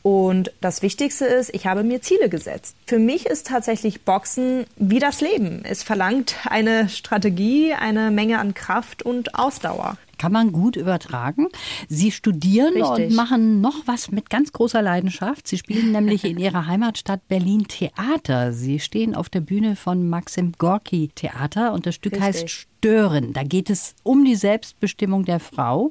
und 0.05 0.51
das 0.61 0.83
Wichtigste 0.83 1.25
ist, 1.25 1.49
ich 1.55 1.65
habe 1.65 1.83
mir 1.83 1.99
Ziele 1.99 2.29
gesetzt. 2.29 2.75
Für 2.85 2.99
mich 2.99 3.25
ist 3.25 3.47
tatsächlich 3.47 4.03
Boxen 4.03 4.67
wie 4.75 4.99
das 4.99 5.19
Leben. 5.19 5.63
Es 5.63 5.81
verlangt 5.81 6.35
eine 6.45 6.89
Strategie, 6.89 7.73
eine 7.73 8.11
Menge 8.11 8.37
an 8.37 8.53
Kraft 8.53 9.01
und 9.01 9.33
Ausdauer. 9.33 9.97
Kann 10.19 10.31
man 10.31 10.51
gut 10.51 10.75
übertragen. 10.75 11.47
Sie 11.89 12.11
studieren 12.11 12.75
Richtig. 12.75 13.07
und 13.07 13.15
machen 13.15 13.61
noch 13.61 13.87
was 13.87 14.11
mit 14.11 14.29
ganz 14.29 14.51
großer 14.51 14.83
Leidenschaft. 14.83 15.47
Sie 15.47 15.57
spielen 15.57 15.91
nämlich 15.91 16.23
in 16.23 16.37
Ihrer 16.37 16.67
Heimatstadt 16.67 17.27
Berlin 17.27 17.67
Theater. 17.67 18.53
Sie 18.53 18.79
stehen 18.79 19.15
auf 19.15 19.29
der 19.29 19.41
Bühne 19.41 19.75
von 19.75 20.07
Maxim 20.07 20.51
Gorki 20.59 21.09
Theater 21.15 21.73
und 21.73 21.87
das 21.87 21.95
Stück 21.95 22.13
Richtig. 22.13 22.27
heißt 22.27 22.49
Stören. 22.51 23.33
Da 23.33 23.41
geht 23.41 23.71
es 23.71 23.95
um 24.03 24.23
die 24.23 24.35
Selbstbestimmung 24.35 25.25
der 25.25 25.39
Frau. 25.39 25.89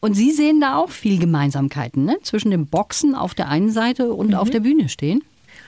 Und 0.00 0.14
Sie 0.14 0.32
sehen 0.32 0.60
da 0.60 0.76
auch 0.76 0.90
viel 0.90 1.18
Gemeinsamkeiten 1.18 2.04
ne? 2.04 2.18
zwischen 2.22 2.50
dem 2.50 2.66
Boxen 2.66 3.14
auf 3.14 3.34
der 3.34 3.48
einen 3.48 3.70
Seite 3.70 4.12
und 4.12 4.28
mhm. 4.28 4.34
auf 4.34 4.50
der 4.50 4.60
Bühne 4.60 4.88
stehen. 4.88 5.22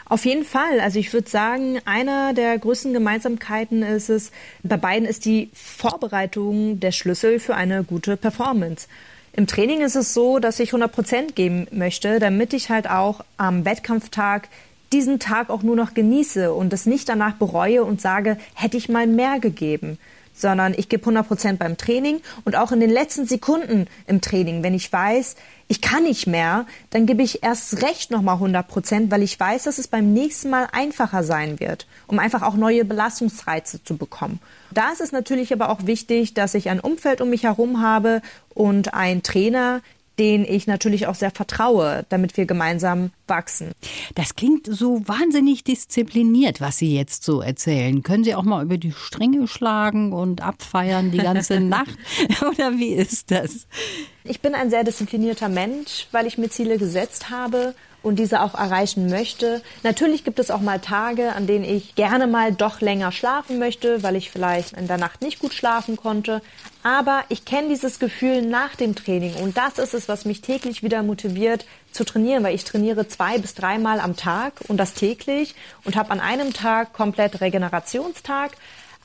Auf 0.07 0.25
jeden 0.25 0.45
Fall. 0.45 0.81
Also 0.81 0.99
ich 0.99 1.13
würde 1.13 1.29
sagen, 1.29 1.79
einer 1.85 2.35
der 2.35 2.59
größten 2.59 2.93
Gemeinsamkeiten 2.93 3.83
ist 3.83 4.09
es, 4.09 4.31
bei 4.63 4.77
beiden 4.77 5.07
ist 5.07 5.25
die 5.25 5.51
Vorbereitung 5.55 6.81
der 6.81 6.93
Schlüssel 6.93 7.39
für 7.39 7.55
eine 7.55 7.85
gute 7.85 8.17
Performance. 8.17 8.89
Im 9.35 9.47
Training 9.47 9.81
ist 9.81 9.97
es 9.97 10.13
so, 10.13 10.39
dass 10.39 10.61
ich 10.61 10.71
100 10.71 10.93
Prozent 10.93 11.37
geben 11.37 11.67
möchte, 11.71 12.19
damit 12.19 12.53
ich 12.53 12.69
halt 12.69 12.91
auch 12.91 13.25
am 13.39 13.65
Wettkampftag 13.65 14.49
diesen 14.93 15.19
Tag 15.19 15.49
auch 15.49 15.63
nur 15.63 15.77
noch 15.77 15.95
genieße 15.95 16.53
und 16.53 16.73
es 16.75 16.85
nicht 16.85 17.09
danach 17.09 17.37
bereue 17.37 17.83
und 17.83 18.01
sage, 18.01 18.37
hätte 18.55 18.77
ich 18.77 18.91
mal 18.91 19.07
mehr 19.07 19.41
gegeben 19.41 19.99
sondern 20.35 20.75
ich 20.77 20.89
gebe 20.89 21.03
100 21.03 21.27
Prozent 21.27 21.59
beim 21.59 21.77
Training 21.77 22.21
und 22.45 22.57
auch 22.57 22.73
in 22.73 22.81
den 22.81 22.91
letzten 22.91 23.27
Sekunden 23.27 23.87
im 24.07 24.21
Training, 24.21 24.63
wenn 24.63 24.75
ich 24.75 24.93
weiß, 24.93 25.37
ich 25.69 25.81
kann 25.81 26.03
nicht 26.03 26.27
mehr, 26.27 26.67
dann 26.91 27.07
gebe 27.07 27.23
ich 27.23 27.43
erst 27.43 27.83
recht 27.83 28.11
nochmal 28.11 28.35
100 28.35 28.69
Prozent, 28.69 29.11
weil 29.11 29.23
ich 29.23 29.39
weiß, 29.39 29.65
dass 29.65 29.79
es 29.79 29.89
beim 29.89 30.13
nächsten 30.13 30.51
Mal 30.51 30.69
einfacher 30.73 31.25
sein 31.25 31.61
wird, 31.61 31.87
um 32.07 32.19
einfach 32.19 32.43
auch 32.43 32.57
neue 32.57 32.85
Belastungsreize 32.85 33.83
zu 33.83 33.97
bekommen. 33.97 34.41
Da 34.71 34.91
ist 34.93 35.01
es 35.01 35.13
natürlich 35.13 35.53
aber 35.53 35.71
auch 35.71 35.87
wichtig, 35.87 36.35
dass 36.35 36.55
ich 36.55 36.69
ein 36.69 36.81
Umfeld 36.81 37.21
um 37.21 37.31
mich 37.31 37.45
herum 37.45 37.81
habe 37.81 38.21
und 38.55 38.93
ein 38.93 39.23
Trainer, 39.23 39.81
den 40.23 40.45
ich 40.45 40.69
natürlich 40.69 41.09
auch 41.09 41.17
sehr 41.17 41.33
vertraue, 41.33 42.07
damit 42.09 42.37
wir 42.37 42.47
gemeinsam 42.47 43.11
wachsen. 43.27 43.73
Das 44.15 44.37
klingt 44.37 44.69
so 44.69 45.03
wahnsinnig 45.09 45.65
diszipliniert, 45.65 46.61
was 46.61 46.79
Sie 46.79 46.95
jetzt 46.95 47.25
so 47.25 47.41
erzählen. 47.41 48.05
Können 48.05 48.23
Sie 48.23 48.37
auch 48.37 48.45
mal 48.45 48.63
über 48.63 48.79
die 48.79 48.93
Stränge 48.93 49.49
schlagen 49.49 50.13
und 50.13 50.41
abfeiern 50.41 51.11
die 51.11 51.19
ganze 51.19 51.59
Nacht? 51.61 51.99
Oder 52.41 52.79
wie 52.79 52.93
ist 52.93 53.33
das? 53.33 53.67
Ich 54.23 54.41
bin 54.41 54.55
ein 54.55 54.71
sehr 54.71 54.85
disziplinierter 54.85 55.49
Mensch, 55.49 56.07
weil 56.13 56.29
ich 56.29 56.39
mir 56.39 56.51
Ziele 56.51 56.79
gesetzt 56.79 57.31
habe 57.31 57.75
und 58.03 58.19
diese 58.19 58.43
auch 58.43 58.55
erreichen 58.55 59.09
möchte. 59.09 59.63
Natürlich 59.83 60.25
gibt 60.25 60.39
es 60.39 60.51
auch 60.51 60.61
mal 60.61 60.81
Tage, 60.81 61.33
an 61.35 61.47
denen 61.47 61.65
ich 61.65 61.95
gerne 61.95 62.27
mal 62.27 62.53
doch 62.53 62.81
länger 62.81 63.13
schlafen 63.13 63.59
möchte, 63.59 64.03
weil 64.03 64.17
ich 64.17 64.31
vielleicht 64.31 64.77
in 64.77 64.87
der 64.87 64.99
Nacht 64.99 65.23
nicht 65.23 65.39
gut 65.39 65.55
schlafen 65.55 65.97
konnte. 65.97 66.43
Aber 66.83 67.23
ich 67.29 67.45
kenne 67.45 67.69
dieses 67.69 67.99
Gefühl 67.99 68.43
nach 68.43 68.75
dem 68.75 68.95
Training 68.95 69.35
und 69.37 69.57
das 69.57 69.79
ist 69.79 69.95
es, 69.95 70.09
was 70.09 70.25
mich 70.25 70.41
täglich 70.41 70.83
wieder 70.83 71.03
motiviert 71.03 71.65
zu 71.93 72.05
trainieren, 72.05 72.43
weil 72.43 72.55
ich 72.55 72.65
trainiere 72.65 73.07
zwei 73.07 73.39
bis 73.39 73.55
dreimal 73.55 74.01
am 74.01 74.17
Tag 74.17 74.55
und 74.69 74.79
das 74.79 74.95
täglich 74.95 75.55
und 75.85 75.95
habe 75.95 76.11
an 76.11 76.21
einem 76.21 76.53
Tag 76.53 76.93
komplett 76.93 77.41
Regenerationstag. 77.41 78.53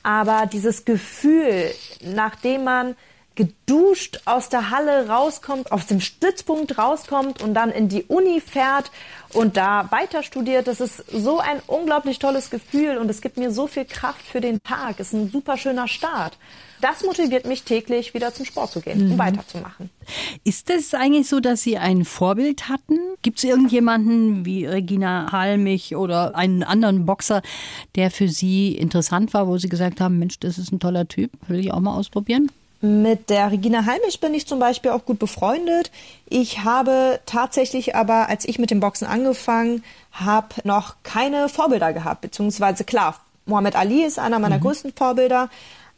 Aber 0.04 0.46
dieses 0.52 0.86
Gefühl, 0.86 1.72
nachdem 2.02 2.64
man 2.64 2.96
geduscht 3.38 4.22
aus 4.26 4.50
der 4.50 4.72
Halle 4.72 5.08
rauskommt, 5.08 5.72
aus 5.72 5.86
dem 5.86 6.02
Stützpunkt 6.02 6.78
rauskommt 6.78 7.42
und 7.42 7.54
dann 7.54 7.72
in 7.72 7.88
die 7.88 8.04
Uni 8.04 8.42
fährt 8.42 8.92
und 9.32 9.56
da 9.56 9.90
weiter 9.92 10.24
studiert. 10.24 10.68
Das 10.68 10.82
ist 10.82 11.04
so 11.12 11.40
ein 11.40 11.62
unglaublich 11.68 12.18
tolles 12.20 12.50
Gefühl 12.50 12.98
und 12.98 13.10
es 13.10 13.22
gibt 13.22 13.38
mir 13.38 13.52
so 13.52 13.68
viel 13.68 13.86
Kraft 13.86 14.26
für 14.26 14.42
den 14.42 14.62
Tag. 14.64 15.00
Es 15.00 15.08
ist 15.08 15.14
ein 15.14 15.30
super 15.32 15.56
schöner 15.56 15.88
Start. 15.88 16.38
Das 16.82 17.04
motiviert 17.04 17.46
mich 17.46 17.64
täglich 17.64 18.14
wieder 18.14 18.34
zum 18.34 18.46
Sport 18.46 18.72
zu 18.72 18.82
gehen 18.82 19.06
mhm. 19.06 19.12
und 19.14 19.18
weiterzumachen. 19.20 19.90
Ist 20.44 20.70
es 20.72 20.94
eigentlich 20.94 21.28
so, 21.28 21.40
dass 21.40 21.62
Sie 21.62 21.78
ein 21.78 22.06
Vorbild 22.06 22.70
hatten? 22.70 22.98
Gibt 23.22 23.38
es 23.38 23.44
irgendjemanden 23.44 24.46
wie 24.46 24.66
Regina 24.66 25.32
Halmich 25.32 25.96
oder 25.96 26.36
einen 26.36 26.64
anderen 26.64 27.06
Boxer, 27.06 27.42
der 27.96 28.10
für 28.10 28.30
Sie 28.30 28.76
interessant 28.76 29.34
war, 29.34 29.48
wo 29.48 29.58
Sie 29.58 29.70
gesagt 29.70 30.02
haben, 30.02 30.18
Mensch, 30.18 30.40
das 30.40 30.58
ist 30.58 30.72
ein 30.72 30.80
toller 30.80 31.08
Typ, 31.08 31.32
will 31.48 31.60
ich 31.60 31.72
auch 31.72 31.80
mal 31.80 31.96
ausprobieren? 31.96 32.52
Mit 32.80 33.32
der 33.32 33.52
Regina 33.52 33.86
Halmich 33.86 34.20
bin 34.20 34.36
ich 34.36 34.48
zum 34.48 34.60
Beispiel 34.60 34.92
auch 34.92 35.04
gut 35.04 35.18
befreundet. 35.18 35.92
Ich 36.30 36.64
habe 36.64 37.20
tatsächlich 37.26 37.96
aber, 37.96 38.30
als 38.30 38.46
ich 38.46 38.60
mit 38.60 38.70
dem 38.70 38.80
Boxen 38.80 39.08
angefangen 39.08 39.84
habe, 40.12 40.48
noch 40.64 40.96
keine 41.02 41.50
Vorbilder 41.50 41.92
gehabt. 41.94 42.22
Beziehungsweise 42.22 42.84
klar, 42.84 43.20
Muhammad 43.48 43.76
Ali 43.76 44.04
ist 44.04 44.20
einer 44.20 44.38
meiner 44.38 44.58
mhm. 44.58 44.62
größten 44.62 44.94
Vorbilder. 44.94 45.50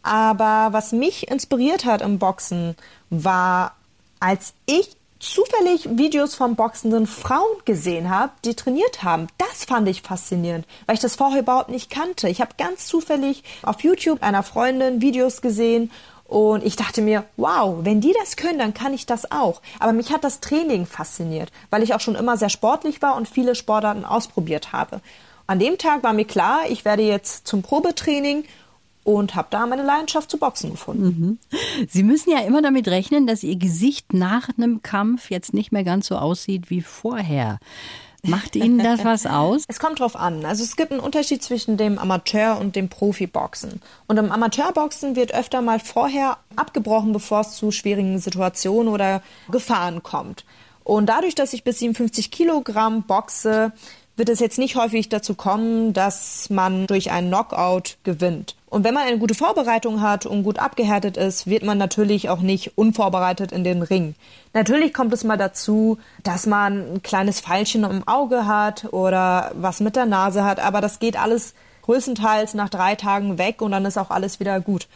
Aber 0.03 0.69
was 0.71 0.93
mich 0.93 1.29
inspiriert 1.29 1.83
hat 1.83 2.01
im 2.01 2.17
Boxen, 2.17 2.75
war, 3.09 3.75
als 4.21 4.53
ich 4.65 4.95
zufällig 5.19 5.97
Videos 5.97 6.35
von 6.35 6.55
boxenden 6.55 7.05
Frauen 7.05 7.57
gesehen 7.65 8.09
habe, 8.09 8.31
die 8.45 8.55
trainiert 8.55 9.03
haben. 9.03 9.27
Das 9.37 9.65
fand 9.65 9.87
ich 9.89 10.01
faszinierend, 10.01 10.65
weil 10.85 10.95
ich 10.95 11.01
das 11.01 11.17
vorher 11.17 11.41
überhaupt 11.41 11.69
nicht 11.69 11.89
kannte. 11.89 12.29
Ich 12.29 12.39
habe 12.39 12.51
ganz 12.57 12.87
zufällig 12.87 13.43
auf 13.63 13.81
YouTube 13.81 14.23
einer 14.23 14.43
Freundin 14.43 15.01
Videos 15.01 15.41
gesehen 15.41 15.91
und 16.29 16.63
ich 16.63 16.75
dachte 16.75 17.01
mir, 17.01 17.25
wow, 17.37 17.77
wenn 17.81 18.01
die 18.01 18.13
das 18.19 18.35
können, 18.35 18.59
dann 18.59 18.75
kann 18.75 18.93
ich 18.93 19.07
das 19.07 19.31
auch. 19.31 19.63
Aber 19.79 19.93
mich 19.93 20.11
hat 20.11 20.23
das 20.23 20.41
Training 20.41 20.85
fasziniert, 20.85 21.51
weil 21.71 21.81
ich 21.81 21.95
auch 21.95 21.99
schon 21.99 22.13
immer 22.13 22.37
sehr 22.37 22.49
sportlich 22.49 23.01
war 23.01 23.15
und 23.15 23.27
viele 23.27 23.55
Sportarten 23.55 24.05
ausprobiert 24.05 24.71
habe. 24.71 25.01
An 25.47 25.57
dem 25.57 25.79
Tag 25.79 26.03
war 26.03 26.13
mir 26.13 26.25
klar, 26.25 26.69
ich 26.69 26.85
werde 26.85 27.01
jetzt 27.01 27.47
zum 27.47 27.63
Probetraining 27.63 28.43
und 29.03 29.33
habe 29.33 29.47
da 29.49 29.65
meine 29.65 29.81
Leidenschaft 29.81 30.29
zu 30.29 30.37
Boxen 30.37 30.69
gefunden. 30.69 31.39
Mhm. 31.51 31.57
Sie 31.89 32.03
müssen 32.03 32.29
ja 32.29 32.41
immer 32.41 32.61
damit 32.61 32.87
rechnen, 32.87 33.25
dass 33.25 33.41
Ihr 33.41 33.55
Gesicht 33.55 34.13
nach 34.13 34.49
einem 34.55 34.83
Kampf 34.83 35.31
jetzt 35.31 35.55
nicht 35.55 35.71
mehr 35.71 35.83
ganz 35.83 36.05
so 36.05 36.15
aussieht 36.15 36.69
wie 36.69 36.81
vorher. 36.81 37.57
Macht 38.23 38.55
Ihnen 38.55 38.79
das 38.79 39.05
was 39.05 39.25
aus? 39.25 39.63
Es 39.67 39.79
kommt 39.79 39.99
drauf 39.99 40.15
an. 40.15 40.45
Also 40.45 40.63
es 40.63 40.75
gibt 40.75 40.91
einen 40.91 40.99
Unterschied 40.99 41.41
zwischen 41.41 41.77
dem 41.77 41.97
Amateur 41.97 42.59
und 42.59 42.75
dem 42.75 42.89
Profiboxen. 42.89 43.81
Und 44.07 44.17
im 44.17 44.31
Amateurboxen 44.31 45.15
wird 45.15 45.33
öfter 45.33 45.61
mal 45.61 45.79
vorher 45.79 46.37
abgebrochen, 46.55 47.13
bevor 47.13 47.41
es 47.41 47.51
zu 47.51 47.71
schwierigen 47.71 48.19
Situationen 48.19 48.91
oder 48.93 49.21
Gefahren 49.49 50.03
kommt. 50.03 50.43
Und 50.83 51.05
dadurch, 51.05 51.35
dass 51.35 51.53
ich 51.53 51.63
bis 51.63 51.79
57 51.79 52.31
Kilogramm 52.31 53.03
boxe, 53.03 53.71
wird 54.19 54.29
es 54.29 54.39
jetzt 54.39 54.59
nicht 54.59 54.75
häufig 54.75 55.09
dazu 55.09 55.33
kommen, 55.33 55.93
dass 55.93 56.49
man 56.49 56.85
durch 56.85 57.11
einen 57.11 57.29
Knockout 57.29 57.97
gewinnt. 58.03 58.55
Und 58.69 58.83
wenn 58.83 58.93
man 58.93 59.07
eine 59.07 59.17
gute 59.17 59.33
Vorbereitung 59.33 60.01
hat 60.01 60.27
und 60.27 60.43
gut 60.43 60.59
abgehärtet 60.59 61.17
ist, 61.17 61.47
wird 61.47 61.63
man 61.63 61.79
natürlich 61.79 62.29
auch 62.29 62.41
nicht 62.41 62.77
unvorbereitet 62.77 63.51
in 63.51 63.63
den 63.63 63.81
Ring. 63.81 64.13
Natürlich 64.53 64.93
kommt 64.93 65.11
es 65.13 65.23
mal 65.23 65.37
dazu, 65.37 65.97
dass 66.23 66.45
man 66.45 66.93
ein 66.93 67.01
kleines 67.01 67.41
Pfeilchen 67.41 67.83
im 67.83 68.07
Auge 68.07 68.45
hat 68.45 68.93
oder 68.93 69.51
was 69.55 69.79
mit 69.79 69.95
der 69.95 70.05
Nase 70.05 70.43
hat, 70.43 70.59
aber 70.59 70.81
das 70.81 70.99
geht 70.99 71.19
alles 71.19 71.55
größtenteils 71.81 72.53
nach 72.53 72.69
drei 72.69 72.93
Tagen 72.93 73.39
weg 73.39 73.63
und 73.63 73.71
dann 73.71 73.85
ist 73.85 73.97
auch 73.97 74.11
alles 74.11 74.39
wieder 74.39 74.59
gut 74.59 74.87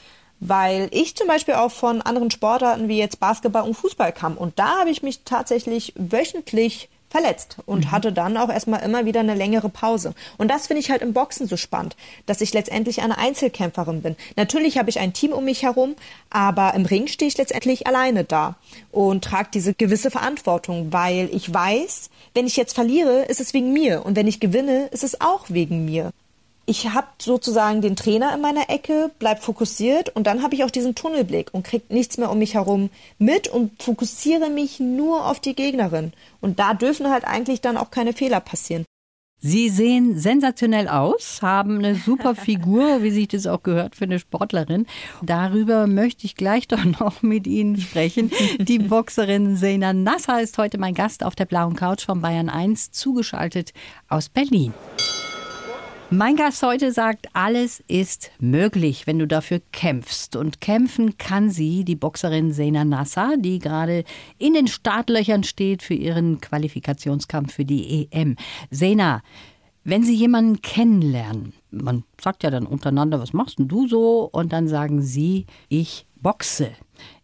weil 0.46 0.90
ich 0.92 1.16
zum 1.16 1.28
Beispiel 1.28 1.54
auch 1.54 1.72
von 1.72 2.02
anderen 2.02 2.30
Sportarten 2.30 2.90
wie 2.90 2.98
jetzt 2.98 3.22
Basketball 3.22 3.64
und 3.64 3.76
Fußball 3.76 4.12
kam. 4.12 4.36
Und 4.38 4.60
da 4.60 4.80
habe 4.80 4.90
ich 4.90 5.02
mich 5.02 5.22
tatsächlich 5.24 5.94
wöchentlich 5.96 6.90
verletzt 7.14 7.58
und 7.68 7.86
mhm. 7.86 7.92
hatte 7.92 8.12
dann 8.12 8.38
auch 8.38 8.50
erstmal 8.50 8.82
immer 8.82 9.06
wieder 9.06 9.20
eine 9.20 9.36
längere 9.36 9.70
Pause. 9.70 10.16
Und 10.40 10.50
das 10.50 10.66
finde 10.66 10.82
ich 10.82 10.90
halt 10.90 11.04
im 11.04 11.14
Boxen 11.14 11.48
so 11.48 11.58
spannend, 11.58 11.96
dass 12.26 12.42
ich 12.42 12.54
letztendlich 12.54 13.04
eine 13.04 13.20
Einzelkämpferin 13.20 14.02
bin. 14.02 14.16
Natürlich 14.36 14.80
habe 14.80 14.90
ich 14.90 15.00
ein 15.00 15.14
Team 15.14 15.32
um 15.32 15.46
mich 15.46 15.62
herum, 15.62 15.96
aber 16.32 16.74
im 16.74 16.88
Ring 16.88 17.06
stehe 17.06 17.30
ich 17.30 17.38
letztendlich 17.38 17.86
alleine 17.86 18.24
da 18.24 18.56
und 18.92 19.24
trage 19.24 19.50
diese 19.54 19.76
gewisse 19.76 20.10
Verantwortung, 20.10 20.92
weil 20.92 21.30
ich 21.32 21.54
weiß, 21.54 22.10
wenn 22.34 22.48
ich 22.48 22.58
jetzt 22.58 22.74
verliere, 22.74 23.26
ist 23.26 23.40
es 23.40 23.54
wegen 23.54 23.72
mir 23.74 24.04
und 24.04 24.16
wenn 24.16 24.28
ich 24.28 24.40
gewinne, 24.40 24.88
ist 24.88 25.04
es 25.04 25.22
auch 25.22 25.46
wegen 25.50 25.86
mir. 25.86 26.12
Ich 26.66 26.90
habe 26.90 27.08
sozusagen 27.22 27.82
den 27.82 27.96
Trainer 27.96 28.34
in 28.34 28.42
meiner 28.42 28.70
Ecke, 28.70 29.12
bleib 29.20 29.44
fokussiert 29.44 30.10
und 30.16 30.26
dann 30.28 30.42
habe 30.44 30.56
ich 30.56 30.64
auch 30.64 30.72
diesen 30.72 30.96
Tunnelblick 30.96 31.54
und 31.54 31.64
krieg 31.64 31.90
nichts 31.90 32.18
mehr 32.18 32.32
um 32.32 32.40
mich 32.40 32.54
herum 32.54 32.90
mit 33.18 33.48
und 33.48 33.82
fokussiere 33.82 34.50
mich 34.50 34.80
nur 34.80 35.28
auf 35.28 35.40
die 35.40 35.56
Gegnerin. 35.56 36.14
Und 36.40 36.60
da 36.60 36.74
dürfen 36.74 37.10
halt 37.10 37.26
eigentlich 37.26 37.62
dann 37.62 37.78
auch 37.78 37.92
keine 37.92 38.14
Fehler 38.14 38.40
passieren. 38.40 38.86
Sie 39.46 39.68
sehen 39.68 40.18
sensationell 40.18 40.88
aus, 40.88 41.42
haben 41.42 41.80
eine 41.80 41.96
super 41.96 42.34
Figur, 42.36 43.04
wie 43.04 43.12
sich 43.12 43.28
das 43.28 43.46
auch 43.46 43.62
gehört 43.62 43.98
für 43.98 44.06
eine 44.06 44.20
Sportlerin. 44.20 44.86
Darüber 45.22 45.86
möchte 45.86 46.26
ich 46.26 46.38
gleich 46.38 46.70
doch 46.70 46.86
noch 46.86 47.24
mit 47.24 47.46
Ihnen 47.46 47.76
sprechen. 47.76 48.32
Die 48.60 48.80
Boxerin 48.80 49.58
Sena 49.58 49.92
Nasser 49.92 50.42
ist 50.42 50.58
heute 50.58 50.78
mein 50.78 50.94
Gast 50.94 51.26
auf 51.26 51.36
der 51.36 51.44
blauen 51.44 51.76
Couch 51.76 52.06
von 52.06 52.22
Bayern 52.22 52.48
1, 52.48 52.92
zugeschaltet 52.92 53.74
aus 54.08 54.30
Berlin. 54.30 54.74
Mein 56.16 56.36
Gast 56.36 56.62
heute 56.62 56.92
sagt, 56.92 57.26
alles 57.34 57.84
ist 57.88 58.30
möglich, 58.40 59.08
wenn 59.08 59.18
du 59.18 59.26
dafür 59.26 59.62
kämpfst. 59.72 60.36
Und 60.36 60.62
kämpfen 60.62 61.18
kann 61.18 61.50
sie, 61.50 61.84
die 61.84 61.96
Boxerin 61.96 62.52
Sena 62.52 62.86
Nasser, 62.86 63.34
die 63.40 63.58
gerade 63.58 64.04
in 64.38 64.54
den 64.54 64.68
Startlöchern 64.68 65.44
steht 65.44 65.82
für 65.82 65.96
ihren 65.96 66.40
Qualifikationskampf 66.40 67.56
für 67.56 67.66
die 67.66 68.10
EM. 68.12 68.36
Sena, 68.70 69.24
wenn 69.84 70.04
Sie 70.04 70.14
jemanden 70.14 70.62
kennenlernen, 70.62 71.54
man 71.72 72.04
sagt 72.22 72.44
ja 72.44 72.52
dann 72.52 72.68
untereinander, 72.68 73.20
was 73.20 73.34
machst 73.34 73.58
denn 73.58 73.68
du 73.68 73.88
so? 73.88 74.30
Und 74.32 74.54
dann 74.54 74.68
sagen 74.68 75.02
Sie, 75.02 75.48
ich 75.68 76.06
boxe. 76.22 76.74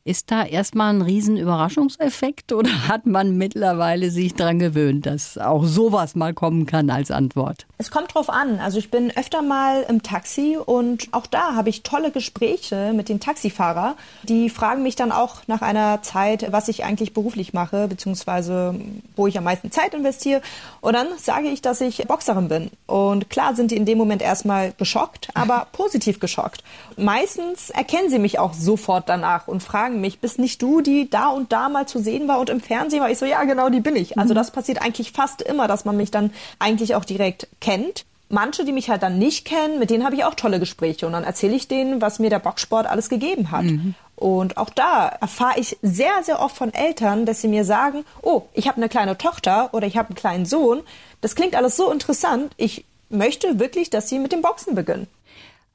Ist 0.05 0.31
da 0.31 0.43
erstmal 0.43 0.93
ein 0.93 1.01
riesen 1.01 1.35
Überraschungseffekt 1.35 2.53
oder 2.53 2.69
hat 2.87 3.05
man 3.05 3.37
mittlerweile 3.37 4.11
sich 4.11 4.33
daran 4.33 4.57
gewöhnt, 4.57 5.05
dass 5.05 5.37
auch 5.37 5.65
sowas 5.65 6.15
mal 6.15 6.33
kommen 6.33 6.65
kann 6.65 6.89
als 6.89 7.11
Antwort? 7.11 7.65
Es 7.77 7.91
kommt 7.91 8.13
drauf 8.13 8.29
an. 8.29 8.59
Also 8.59 8.77
ich 8.77 8.91
bin 8.91 9.15
öfter 9.15 9.41
mal 9.41 9.85
im 9.87 10.01
Taxi 10.01 10.57
und 10.57 11.09
auch 11.11 11.27
da 11.27 11.55
habe 11.55 11.69
ich 11.69 11.83
tolle 11.83 12.11
Gespräche 12.11 12.93
mit 12.95 13.09
den 13.09 13.19
Taxifahrern. 13.19 13.95
Die 14.23 14.49
fragen 14.49 14.83
mich 14.83 14.95
dann 14.95 15.11
auch 15.11 15.37
nach 15.47 15.61
einer 15.61 16.01
Zeit, 16.01 16.51
was 16.51 16.69
ich 16.69 16.83
eigentlich 16.83 17.13
beruflich 17.13 17.53
mache, 17.53 17.87
beziehungsweise 17.87 18.75
wo 19.15 19.27
ich 19.27 19.37
am 19.37 19.43
meisten 19.43 19.71
Zeit 19.71 19.93
investiere. 19.93 20.41
Und 20.81 20.93
dann 20.93 21.07
sage 21.17 21.47
ich, 21.49 21.61
dass 21.61 21.81
ich 21.81 22.05
Boxerin 22.07 22.47
bin. 22.47 22.71
Und 22.85 23.29
klar 23.29 23.55
sind 23.55 23.71
die 23.71 23.77
in 23.77 23.85
dem 23.85 23.97
Moment 23.97 24.21
erstmal 24.21 24.73
geschockt, 24.77 25.29
aber 25.33 25.67
positiv 25.71 26.19
geschockt. 26.19 26.63
Meistens 26.97 27.69
erkennen 27.69 28.09
sie 28.09 28.19
mich 28.19 28.39
auch 28.39 28.53
sofort 28.53 29.07
danach 29.07 29.47
und 29.47 29.61
fragen 29.61 29.88
fragen 29.89 30.01
mich, 30.01 30.19
bist 30.19 30.39
nicht 30.39 30.61
du, 30.61 30.81
die 30.81 31.09
da 31.09 31.29
und 31.29 31.51
da 31.51 31.69
mal 31.69 31.87
zu 31.87 31.99
sehen 31.99 32.27
war 32.27 32.39
und 32.39 32.49
im 32.49 32.61
Fernsehen 32.61 33.01
war? 33.01 33.09
Ich 33.09 33.17
so, 33.17 33.25
ja, 33.25 33.43
genau, 33.43 33.69
die 33.69 33.79
bin 33.79 33.95
ich. 33.95 34.17
Also 34.17 34.33
mhm. 34.33 34.35
das 34.35 34.51
passiert 34.51 34.81
eigentlich 34.81 35.11
fast 35.11 35.41
immer, 35.41 35.67
dass 35.67 35.85
man 35.85 35.97
mich 35.97 36.11
dann 36.11 36.31
eigentlich 36.59 36.95
auch 36.95 37.05
direkt 37.05 37.47
kennt. 37.59 38.05
Manche, 38.31 38.63
die 38.63 38.71
mich 38.71 38.91
halt 38.91 39.01
dann 39.01 39.17
nicht 39.17 39.45
kennen, 39.45 39.79
mit 39.79 39.89
denen 39.89 40.05
habe 40.05 40.15
ich 40.15 40.23
auch 40.23 40.35
tolle 40.35 40.59
Gespräche 40.59 41.07
und 41.07 41.13
dann 41.13 41.23
erzähle 41.23 41.55
ich 41.55 41.67
denen, 41.67 41.99
was 41.99 42.19
mir 42.19 42.29
der 42.29 42.37
Boxsport 42.37 42.85
alles 42.85 43.09
gegeben 43.09 43.49
hat. 43.49 43.63
Mhm. 43.63 43.95
Und 44.15 44.57
auch 44.57 44.69
da 44.69 45.07
erfahre 45.07 45.59
ich 45.59 45.77
sehr, 45.81 46.11
sehr 46.23 46.39
oft 46.39 46.55
von 46.55 46.71
Eltern, 46.71 47.25
dass 47.25 47.41
sie 47.41 47.47
mir 47.47 47.65
sagen, 47.65 48.05
oh, 48.21 48.43
ich 48.53 48.67
habe 48.67 48.77
eine 48.77 48.89
kleine 48.89 49.17
Tochter 49.17 49.73
oder 49.73 49.87
ich 49.87 49.97
habe 49.97 50.09
einen 50.09 50.15
kleinen 50.15 50.45
Sohn. 50.45 50.81
Das 51.21 51.35
klingt 51.35 51.55
alles 51.55 51.75
so 51.75 51.91
interessant. 51.91 52.53
Ich 52.57 52.85
möchte 53.09 53.59
wirklich, 53.59 53.89
dass 53.89 54.09
sie 54.09 54.19
mit 54.19 54.31
dem 54.31 54.43
Boxen 54.43 54.75
beginnen. 54.75 55.07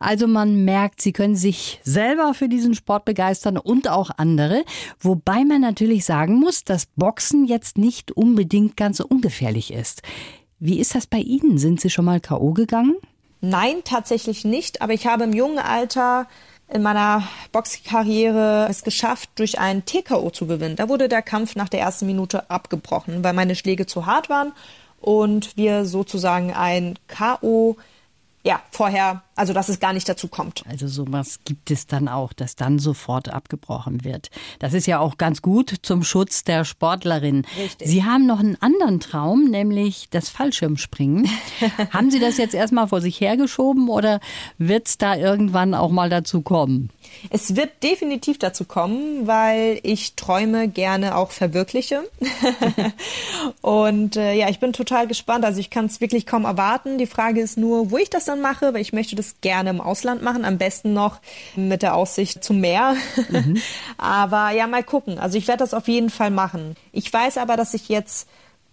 Also 0.05 0.27
man 0.27 0.67
merkt, 0.67 1.01
sie 1.01 1.15
können 1.15 1.35
sich 1.35 1.81
selber 1.83 2.35
für 2.35 2.51
diesen 2.51 2.75
Sport 2.75 3.07
begeistern 3.07 3.57
und 3.57 3.89
auch 3.89 4.11
andere. 4.19 4.63
Wobei 5.01 5.45
man 5.45 5.63
natürlich 5.63 6.05
sagen 6.05 6.35
muss, 6.35 6.63
dass 6.63 6.87
Boxen 6.95 7.47
jetzt 7.47 7.79
nicht 7.79 8.13
unbedingt 8.13 8.77
ganz 8.77 8.99
so 8.99 9.07
ungefährlich 9.07 9.73
ist. 9.73 10.03
Wie 10.59 10.79
ist 10.79 10.95
das 10.95 11.07
bei 11.07 11.19
Ihnen? 11.19 11.57
Sind 11.57 11.81
Sie 11.81 11.89
schon 11.89 12.05
mal 12.05 12.21
K.O. 12.21 12.53
gegangen? 12.53 12.97
Nein, 13.41 13.77
tatsächlich 13.85 14.45
nicht. 14.45 14.83
Aber 14.83 14.93
ich 14.93 15.07
habe 15.07 15.25
im 15.25 15.33
jungen 15.33 15.59
Alter 15.59 16.27
in 16.69 16.83
meiner 16.83 17.27
Boxkarriere 17.53 18.67
es 18.69 18.85
geschafft, 18.85 19.31
durch 19.37 19.59
einen 19.59 19.87
TKO 19.87 20.31
zu 20.31 20.47
gewinnen. 20.47 20.77
Da 20.77 20.91
wurde 20.91 21.09
der 21.09 21.23
Kampf 21.23 21.57
nach 21.57 21.71
der 21.71 21.81
ersten 21.81 22.05
Minute 22.05 22.51
abgebrochen, 22.51 23.25
weil 23.25 23.33
meine 23.33 23.55
Schläge 23.55 23.87
zu 23.87 24.05
hart 24.05 24.29
waren 24.29 24.53
und 25.01 25.57
wir 25.57 25.87
sozusagen 25.87 26.53
ein 26.53 26.99
KO 27.09 27.79
ja, 28.45 28.61
vorher, 28.71 29.23
also 29.37 29.53
dass 29.53 29.69
es 29.69 29.81
gar 29.81 29.93
nicht 29.93 30.09
dazu 30.09 30.29
kommt. 30.29 30.65
Also 30.69 30.87
sowas 30.87 31.41
gibt 31.45 31.71
es 31.71 31.87
dann 31.87 32.09
auch, 32.09 32.33
dass 32.33 32.57
dann 32.57 32.79
sofort 32.79 33.29
abgebrochen 33.29 34.05
wird. 34.05 34.31
Das 34.59 34.75
ist 34.75 34.87
ja 34.87 34.99
auch 34.99 35.19
ganz 35.19 35.43
gut 35.43 35.75
zum 35.83 36.05
Schutz 36.05 36.45
der 36.45 36.65
Sportlerin. 36.65 37.45
Richtig. 37.59 37.89
Sie 37.89 38.05
haben 38.05 38.27
noch 38.27 38.41
einen 38.41 38.61
anderen 38.61 39.01
Traum, 39.01 39.45
nämlich 39.45 40.09
das 40.11 40.29
Fallschirmspringen. 40.29 41.29
haben 41.91 42.11
Sie 42.11 42.21
das 42.21 42.37
jetzt 42.37 42.55
erstmal 42.55 42.89
vor 42.89 43.01
sich 43.01 43.21
hergeschoben 43.21 43.89
oder 43.89 44.21
wird 44.59 44.89
es 44.89 44.99
da 44.99 45.17
irgendwann 45.17 45.75
auch 45.75 45.91
mal 45.91 46.11
dazu 46.11 46.43
kommen? 46.43 46.91
Es 47.31 47.57
wird 47.57 47.83
definitiv 47.83 48.39
dazu 48.39 48.65
kommen, 48.65 49.27
weil 49.27 49.81
ich 49.83 50.15
Träume 50.15 50.69
gerne 50.69 51.17
auch 51.17 51.31
verwirkliche. 51.31 52.09
und 53.61 54.17
äh, 54.17 54.35
ja, 54.35 54.49
ich 54.49 54.61
bin 54.61 54.73
total 54.73 55.07
gespannt. 55.07 55.45
Also 55.45 55.61
ich 55.61 55.71
kann 55.71 55.87
es 55.87 56.01
wirklich 56.01 56.27
kaum 56.27 56.45
erwarten. 56.45 56.99
Die 56.99 57.07
Frage 57.07 57.41
ist 57.41 57.57
nur, 57.57 57.91
wo 57.91 57.99
ich 57.99 58.11
das 58.11 58.25
dann 58.25 58.41
mache, 58.41 58.75
weil 58.75 58.81
ich 58.81 58.93
möchte 58.93 59.17
das 59.17 59.24
gerne 59.41 59.71
im 59.71 59.81
Ausland 59.81 60.23
machen, 60.23 60.45
am 60.45 60.59
besten 60.59 60.93
noch 60.93 61.21
mit 61.57 61.83
der 61.83 61.95
Aussicht 61.95 62.43
zum 62.43 62.61
Meer. 62.61 62.97
Mhm. 63.29 63.61
aber 63.99 64.51
ja, 64.51 64.67
mal 64.67 64.85
gucken. 64.85 65.19
Also 65.19 65.39
ich 65.39 65.49
werde 65.49 65.65
das 65.65 65.75
auf 65.75 65.89
jeden 65.89 66.11
Fall 66.11 66.31
machen. 66.31 66.77
Ich 66.93 67.13
weiß 67.13 67.39
aber, 67.39 67.57
dass 67.57 67.75
ich 67.75 67.89
jetzt 67.89 68.29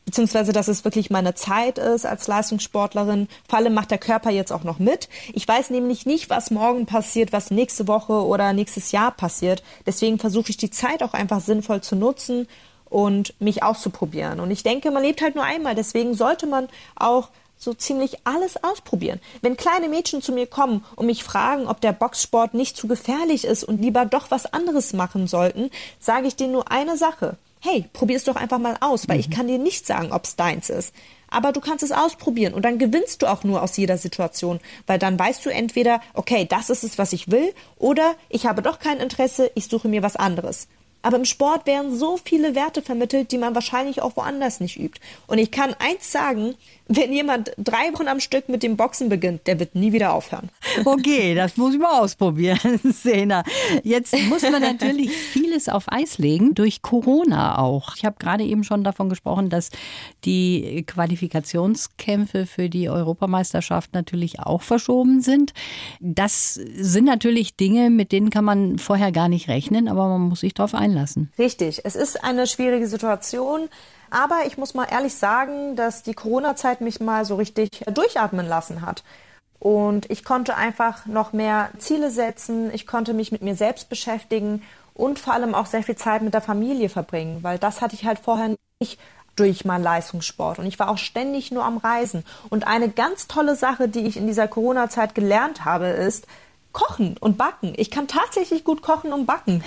beziehungsweise 0.06 0.52
dass 0.52 0.68
es 0.68 0.84
wirklich 0.84 1.10
meine 1.10 1.36
Zeit 1.36 1.78
ist 1.78 2.06
als 2.06 2.28
Leistungssportlerin. 2.28 3.28
Vor 3.48 3.60
allem 3.60 3.74
macht 3.74 3.92
der 3.92 3.98
Körper 3.98 4.32
jetzt 4.32 4.52
auch 4.52 4.64
noch 4.64 4.80
mit. 4.80 5.10
Ich 5.34 5.48
weiß 5.48 5.70
nämlich 5.70 6.06
nicht, 6.06 6.30
was 6.30 6.52
morgen 6.52 6.86
passiert, 6.86 7.32
was 7.32 7.52
nächste 7.52 7.88
Woche 7.88 8.26
oder 8.26 8.54
nächstes 8.54 8.92
Jahr 8.92 9.12
passiert. 9.12 9.64
Deswegen 9.86 10.20
versuche 10.20 10.50
ich 10.50 10.58
die 10.58 10.72
Zeit 10.72 11.04
auch 11.04 11.14
einfach 11.14 11.40
sinnvoll 11.40 11.82
zu 11.82 11.96
nutzen 11.96 12.48
und 12.90 13.34
mich 13.40 13.64
auszuprobieren. 13.64 14.40
Und 14.40 14.52
ich 14.52 14.64
denke, 14.64 14.92
man 14.92 15.04
lebt 15.04 15.22
halt 15.22 15.36
nur 15.36 15.46
einmal. 15.46 15.76
Deswegen 15.76 16.14
sollte 16.14 16.46
man 16.46 16.68
auch 16.96 17.30
so 17.62 17.74
ziemlich 17.74 18.18
alles 18.26 18.62
ausprobieren. 18.64 19.22
Wenn 19.42 19.56
kleine 19.56 19.88
Mädchen 19.88 20.22
zu 20.22 20.32
mir 20.32 20.48
kommen 20.48 20.84
und 20.96 21.06
mich 21.06 21.24
fragen, 21.24 21.68
ob 21.68 21.80
der 21.80 21.94
Boxsport 21.94 22.54
nicht 22.54 22.76
zu 22.76 22.88
gefährlich 22.88 23.46
ist 23.46 23.64
und 23.64 23.82
lieber 23.82 24.06
doch 24.06 24.32
was 24.32 24.52
anderes 24.52 24.94
machen 24.94 25.28
sollten, 25.28 25.70
sage 26.00 26.28
ich 26.28 26.36
denen 26.36 26.54
nur 26.54 26.72
eine 26.72 26.98
Sache 26.98 27.38
hey, 27.62 27.86
probier 27.94 28.18
es 28.18 28.24
doch 28.24 28.36
einfach 28.36 28.58
mal 28.58 28.76
aus, 28.82 29.08
weil 29.08 29.18
mhm. 29.18 29.22
ich 29.22 29.30
kann 29.30 29.48
dir 29.48 29.60
nicht 29.60 29.86
sagen, 29.86 30.12
ob 30.12 30.26
es 30.26 30.36
deins 30.36 30.70
ist. 30.70 30.94
Aber 31.30 31.54
du 31.54 31.62
kannst 31.62 31.84
es 31.84 31.94
ausprobieren 31.94 32.54
und 32.54 32.66
dann 32.66 32.78
gewinnst 32.78 33.22
du 33.22 33.28
auch 33.28 33.46
nur 33.46 33.62
aus 33.62 33.78
jeder 33.78 33.98
Situation, 33.98 34.60
weil 34.86 35.00
dann 35.00 35.18
weißt 35.18 35.46
du 35.46 35.50
entweder, 35.50 36.02
okay, 36.14 36.46
das 36.50 36.70
ist 36.70 36.84
es, 36.84 36.98
was 36.98 37.14
ich 37.14 37.32
will, 37.32 37.54
oder 37.78 38.16
ich 38.28 38.48
habe 38.48 38.62
doch 38.62 38.80
kein 38.80 39.00
Interesse, 39.00 39.50
ich 39.56 39.68
suche 39.68 39.88
mir 39.88 40.04
was 40.04 40.18
anderes. 40.18 40.68
Aber 41.04 41.18
im 41.18 41.26
Sport 41.26 41.66
werden 41.66 41.98
so 41.98 42.18
viele 42.18 42.54
Werte 42.54 42.82
vermittelt, 42.82 43.32
die 43.32 43.38
man 43.38 43.56
wahrscheinlich 43.56 44.02
auch 44.02 44.16
woanders 44.18 44.60
nicht 44.60 44.78
übt. 44.78 45.00
Und 45.26 45.40
ich 45.40 45.52
kann 45.52 45.74
eins 45.80 46.12
sagen, 46.12 46.56
wenn 46.96 47.14
jemand 47.14 47.52
drei 47.58 47.94
Wochen 47.94 48.08
am 48.08 48.20
Stück 48.20 48.50
mit 48.50 48.64
dem 48.64 48.78
Boxen 48.78 49.10
beginnt, 49.10 49.48
der 49.48 49.60
wird 49.60 49.76
nie 49.76 49.94
wieder 49.94 50.14
aufhören. 50.14 50.50
Okay, 50.84 51.36
das 51.36 51.58
muss 51.58 51.74
ich 51.74 51.80
mal 51.80 52.00
ausprobieren, 52.00 52.80
Sena. 52.84 53.44
Jetzt 53.84 54.16
muss 54.30 54.42
man 54.42 54.62
natürlich 54.62 55.12
vieles 55.12 55.70
auf 55.70 55.92
Eis 55.92 56.18
legen, 56.18 56.54
durch 56.56 56.82
Corona 56.82 57.60
auch. 57.60 57.96
Ich 57.96 58.06
habe 58.06 58.16
gerade 58.20 58.44
eben 58.44 58.64
schon 58.64 58.84
davon 58.84 59.10
gesprochen, 59.10 59.50
dass 59.50 59.70
die 60.26 60.84
Qualifikationskämpfe 60.88 62.46
für 62.46 62.70
die 62.70 62.90
Europameisterschaft 62.90 63.94
natürlich 63.94 64.40
auch 64.40 64.62
verschoben 64.62 65.22
sind. 65.22 65.54
Das 66.00 66.54
sind 66.54 67.06
natürlich 67.06 67.56
Dinge, 67.56 67.90
mit 67.90 68.12
denen 68.12 68.30
kann 68.30 68.46
man 68.46 68.78
vorher 68.78 69.12
gar 69.12 69.30
nicht 69.30 69.48
rechnen, 69.48 69.88
aber 69.88 70.08
man 70.08 70.22
muss 70.22 70.42
sich 70.42 70.54
darauf 70.54 70.74
einlassen. 70.74 71.32
Richtig, 71.38 71.82
es 71.84 71.96
ist 71.96 72.24
eine 72.24 72.48
schwierige 72.48 72.88
Situation. 72.88 73.70
Aber 74.12 74.46
ich 74.46 74.58
muss 74.58 74.74
mal 74.74 74.86
ehrlich 74.92 75.16
sagen, 75.16 75.76
dass 75.76 76.04
die 76.04 76.14
Corona-Zeit 76.14 76.82
mich 76.82 77.00
mal 77.00 77.26
so 77.26 77.36
richtig 77.36 77.70
durchatmen 77.92 78.48
lassen 78.48 78.86
hat. 78.86 79.04
Und 79.58 80.10
ich 80.12 80.24
konnte 80.24 80.56
einfach 80.56 81.06
noch 81.06 81.34
mehr 81.34 81.70
Ziele 81.78 82.12
setzen, 82.12 82.74
ich 82.74 82.86
konnte 82.86 83.14
mich 83.14 83.32
mit 83.32 83.42
mir 83.42 83.56
selbst 83.56 83.90
beschäftigen 83.90 84.64
und 84.94 85.20
vor 85.20 85.34
allem 85.34 85.56
auch 85.56 85.66
sehr 85.66 85.84
viel 85.84 85.96
Zeit 85.96 86.24
mit 86.24 86.34
der 86.34 86.42
Familie 86.42 86.90
verbringen, 86.90 87.44
weil 87.44 87.58
das 87.58 87.80
hatte 87.82 87.96
ich 87.96 88.06
halt 88.06 88.20
vorher 88.20 88.56
nicht 88.80 89.00
durch 89.36 89.64
meinen 89.64 89.84
Leistungssport. 89.84 90.60
Und 90.60 90.66
ich 90.66 90.78
war 90.78 90.90
auch 90.90 90.98
ständig 90.98 91.52
nur 91.52 91.64
am 91.64 91.78
Reisen. 91.78 92.26
Und 92.50 92.68
eine 92.68 92.90
ganz 92.90 93.28
tolle 93.28 93.56
Sache, 93.56 93.88
die 93.88 94.06
ich 94.06 94.18
in 94.18 94.28
dieser 94.28 94.48
Corona-Zeit 94.48 95.16
gelernt 95.16 95.64
habe, 95.64 95.88
ist, 95.88 96.28
Kochen 96.72 97.18
und 97.20 97.38
Backen. 97.38 97.74
Ich 97.76 97.92
kann 97.92 98.08
tatsächlich 98.08 98.64
gut 98.64 98.82
kochen 98.82 99.12
und 99.12 99.26
backen. 99.26 99.64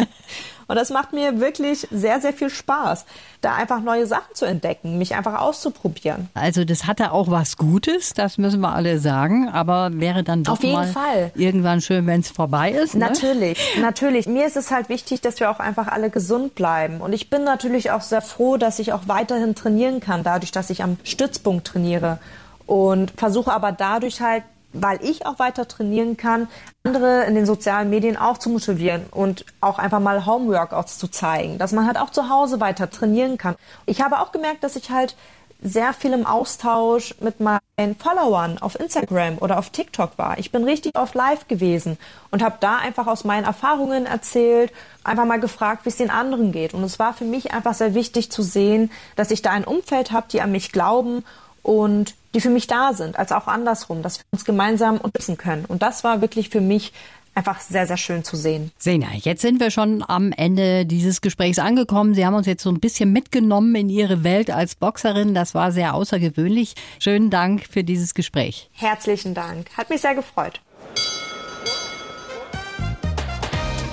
und 0.66 0.76
das 0.76 0.90
macht 0.90 1.12
mir 1.12 1.40
wirklich 1.40 1.86
sehr, 1.90 2.20
sehr 2.20 2.32
viel 2.32 2.48
Spaß, 2.48 3.04
da 3.40 3.54
einfach 3.54 3.80
neue 3.80 4.06
Sachen 4.06 4.34
zu 4.34 4.46
entdecken, 4.46 4.96
mich 4.96 5.14
einfach 5.14 5.40
auszuprobieren. 5.40 6.28
Also 6.34 6.64
das 6.64 6.86
hatte 6.86 7.12
auch 7.12 7.30
was 7.30 7.56
Gutes, 7.56 8.14
das 8.14 8.38
müssen 8.38 8.60
wir 8.60 8.72
alle 8.72 8.98
sagen, 8.98 9.48
aber 9.48 9.90
wäre 9.92 10.24
dann 10.24 10.42
doch 10.42 10.54
Auf 10.54 10.62
jeden 10.62 10.74
mal 10.74 10.86
Fall. 10.86 11.32
irgendwann 11.34 11.80
schön, 11.80 12.06
wenn 12.06 12.20
es 12.20 12.30
vorbei 12.30 12.72
ist. 12.72 12.94
Ne? 12.94 13.00
Natürlich, 13.00 13.58
natürlich. 13.80 14.26
Mir 14.26 14.46
ist 14.46 14.56
es 14.56 14.70
halt 14.70 14.88
wichtig, 14.88 15.20
dass 15.20 15.40
wir 15.40 15.50
auch 15.50 15.60
einfach 15.60 15.88
alle 15.88 16.08
gesund 16.08 16.54
bleiben. 16.54 17.00
Und 17.00 17.12
ich 17.12 17.28
bin 17.28 17.44
natürlich 17.44 17.90
auch 17.90 18.02
sehr 18.02 18.22
froh, 18.22 18.56
dass 18.56 18.78
ich 18.78 18.92
auch 18.92 19.02
weiterhin 19.06 19.54
trainieren 19.54 20.00
kann, 20.00 20.22
dadurch, 20.22 20.52
dass 20.52 20.70
ich 20.70 20.82
am 20.82 20.96
Stützpunkt 21.04 21.66
trainiere 21.66 22.18
und 22.66 23.12
versuche 23.16 23.52
aber 23.52 23.72
dadurch 23.72 24.20
halt 24.20 24.44
weil 24.82 25.02
ich 25.02 25.26
auch 25.26 25.38
weiter 25.38 25.68
trainieren 25.68 26.16
kann, 26.16 26.48
andere 26.84 27.24
in 27.24 27.34
den 27.34 27.46
sozialen 27.46 27.90
Medien 27.90 28.16
auch 28.16 28.38
zu 28.38 28.50
motivieren 28.50 29.06
und 29.10 29.44
auch 29.60 29.78
einfach 29.78 30.00
mal 30.00 30.26
Homeworkouts 30.26 30.98
zu 30.98 31.08
zeigen, 31.08 31.58
dass 31.58 31.72
man 31.72 31.86
halt 31.86 31.98
auch 31.98 32.10
zu 32.10 32.28
Hause 32.28 32.60
weiter 32.60 32.90
trainieren 32.90 33.38
kann. 33.38 33.56
Ich 33.86 34.00
habe 34.00 34.20
auch 34.20 34.32
gemerkt, 34.32 34.64
dass 34.64 34.76
ich 34.76 34.90
halt 34.90 35.16
sehr 35.60 35.92
viel 35.92 36.12
im 36.12 36.24
Austausch 36.24 37.16
mit 37.20 37.40
meinen 37.40 37.96
Followern 37.98 38.58
auf 38.58 38.78
Instagram 38.78 39.38
oder 39.38 39.58
auf 39.58 39.70
TikTok 39.70 40.16
war. 40.16 40.38
Ich 40.38 40.52
bin 40.52 40.62
richtig 40.62 40.96
oft 40.96 41.14
live 41.14 41.48
gewesen 41.48 41.98
und 42.30 42.42
habe 42.42 42.58
da 42.60 42.76
einfach 42.76 43.08
aus 43.08 43.24
meinen 43.24 43.44
Erfahrungen 43.44 44.06
erzählt, 44.06 44.72
einfach 45.02 45.24
mal 45.24 45.40
gefragt, 45.40 45.84
wie 45.84 45.88
es 45.88 45.96
den 45.96 46.10
anderen 46.10 46.52
geht. 46.52 46.74
Und 46.74 46.84
es 46.84 46.98
war 46.98 47.12
für 47.12 47.24
mich 47.24 47.52
einfach 47.52 47.74
sehr 47.74 47.94
wichtig 47.94 48.30
zu 48.30 48.42
sehen, 48.42 48.90
dass 49.16 49.32
ich 49.32 49.42
da 49.42 49.50
ein 49.50 49.64
Umfeld 49.64 50.12
habe, 50.12 50.28
die 50.30 50.40
an 50.40 50.52
mich 50.52 50.70
glauben 50.70 51.24
und 51.68 52.14
die 52.34 52.40
für 52.40 52.48
mich 52.48 52.66
da 52.66 52.94
sind, 52.94 53.18
als 53.18 53.30
auch 53.30 53.46
andersrum, 53.46 54.02
dass 54.02 54.20
wir 54.20 54.24
uns 54.30 54.46
gemeinsam 54.46 54.96
unterstützen 54.96 55.36
können. 55.36 55.66
Und 55.66 55.82
das 55.82 56.02
war 56.02 56.22
wirklich 56.22 56.48
für 56.48 56.62
mich 56.62 56.94
einfach 57.34 57.60
sehr, 57.60 57.86
sehr 57.86 57.98
schön 57.98 58.24
zu 58.24 58.36
sehen. 58.36 58.72
Sena, 58.78 59.08
jetzt 59.14 59.42
sind 59.42 59.60
wir 59.60 59.70
schon 59.70 60.02
am 60.06 60.32
Ende 60.32 60.86
dieses 60.86 61.20
Gesprächs 61.20 61.58
angekommen. 61.58 62.14
Sie 62.14 62.24
haben 62.24 62.34
uns 62.34 62.46
jetzt 62.46 62.62
so 62.62 62.70
ein 62.70 62.80
bisschen 62.80 63.12
mitgenommen 63.12 63.74
in 63.74 63.90
Ihre 63.90 64.24
Welt 64.24 64.50
als 64.50 64.76
Boxerin. 64.76 65.34
Das 65.34 65.54
war 65.54 65.70
sehr 65.70 65.92
außergewöhnlich. 65.92 66.74
Schönen 67.00 67.28
Dank 67.28 67.66
für 67.70 67.84
dieses 67.84 68.14
Gespräch. 68.14 68.70
Herzlichen 68.72 69.34
Dank. 69.34 69.68
Hat 69.76 69.90
mich 69.90 70.00
sehr 70.00 70.14
gefreut. 70.14 70.62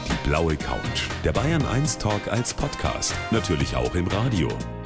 Die 0.07 0.29
blaue 0.29 0.55
Couch. 0.55 1.09
Der 1.25 1.33
Bayern 1.33 1.65
1 1.65 1.97
Talk 1.97 2.29
als 2.31 2.53
Podcast. 2.53 3.13
Natürlich 3.31 3.75
auch 3.75 3.93
im 3.95 4.07
Radio. 4.07 4.47